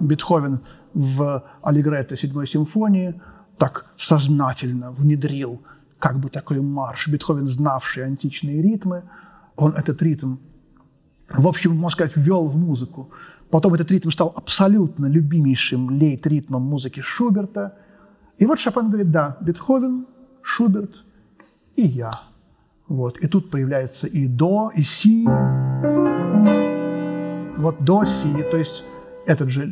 Бетховен 0.00 0.60
в 0.92 1.44
аллегретто 1.62 2.16
седьмой 2.16 2.46
симфонии 2.46 3.20
так 3.58 3.86
сознательно 3.96 4.92
внедрил 4.92 5.62
как 5.98 6.18
бы 6.18 6.28
такой 6.28 6.60
марш. 6.60 7.08
Бетховен, 7.08 7.46
знавший 7.46 8.04
античные 8.04 8.60
ритмы, 8.60 9.04
он 9.56 9.72
этот 9.72 10.02
ритм, 10.02 10.36
в 11.28 11.46
общем, 11.46 11.74
можно 11.76 11.90
сказать, 11.90 12.16
ввел 12.16 12.46
в 12.46 12.56
музыку. 12.56 13.10
Потом 13.50 13.74
этот 13.74 13.90
ритм 13.90 14.10
стал 14.10 14.32
абсолютно 14.36 15.06
любимейшим 15.06 15.90
лейт-ритмом 15.90 16.62
музыки 16.62 17.00
Шуберта. 17.00 17.76
И 18.38 18.46
вот 18.46 18.58
Шопен 18.58 18.88
говорит, 18.88 19.10
да, 19.10 19.36
Бетховен, 19.40 20.06
Шуберт 20.42 21.04
и 21.76 21.86
я. 21.86 22.10
Вот. 22.88 23.18
И 23.18 23.26
тут 23.28 23.50
появляется 23.50 24.06
и 24.06 24.26
до, 24.26 24.70
и 24.74 24.82
си. 24.82 25.24
Вот 27.56 27.84
до, 27.84 28.04
си. 28.04 28.44
То 28.50 28.56
есть 28.56 28.84
этот 29.26 29.48
же 29.48 29.64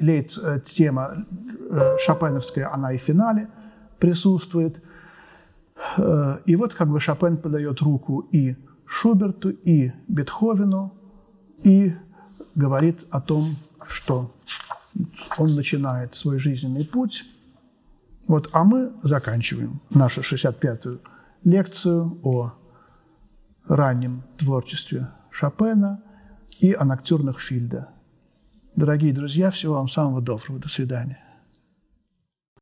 лейт-тема 0.00 1.26
э, 1.70 1.96
шопеновская, 1.98 2.72
она 2.72 2.92
и 2.92 2.98
в 2.98 3.02
финале 3.02 3.48
присутствует. 3.98 4.82
Э, 5.96 6.38
и 6.44 6.56
вот 6.56 6.74
как 6.74 6.88
бы 6.88 7.00
Шопен 7.00 7.36
подает 7.36 7.80
руку 7.80 8.28
и 8.32 8.56
Шуберту, 8.84 9.50
и 9.50 9.92
Бетховену, 10.08 10.92
и 11.62 11.94
говорит 12.54 13.06
о 13.10 13.20
том, 13.20 13.46
что 13.88 14.30
он 15.38 15.54
начинает 15.54 16.14
свой 16.14 16.38
жизненный 16.38 16.84
путь. 16.84 17.24
Вот, 18.32 18.48
а 18.54 18.64
мы 18.64 18.94
заканчиваем 19.02 19.82
нашу 19.90 20.22
65-ю 20.22 21.02
лекцию 21.44 22.18
о 22.22 22.54
раннем 23.68 24.22
творчестве 24.38 25.10
Шопена 25.30 26.02
и 26.58 26.72
о 26.72 26.86
ноктюрнах 26.86 27.40
Фильда. 27.40 27.90
Дорогие 28.74 29.12
друзья, 29.12 29.50
всего 29.50 29.74
вам 29.74 29.90
самого 29.90 30.22
доброго. 30.22 30.58
До 30.58 30.70
свидания. 30.70 31.21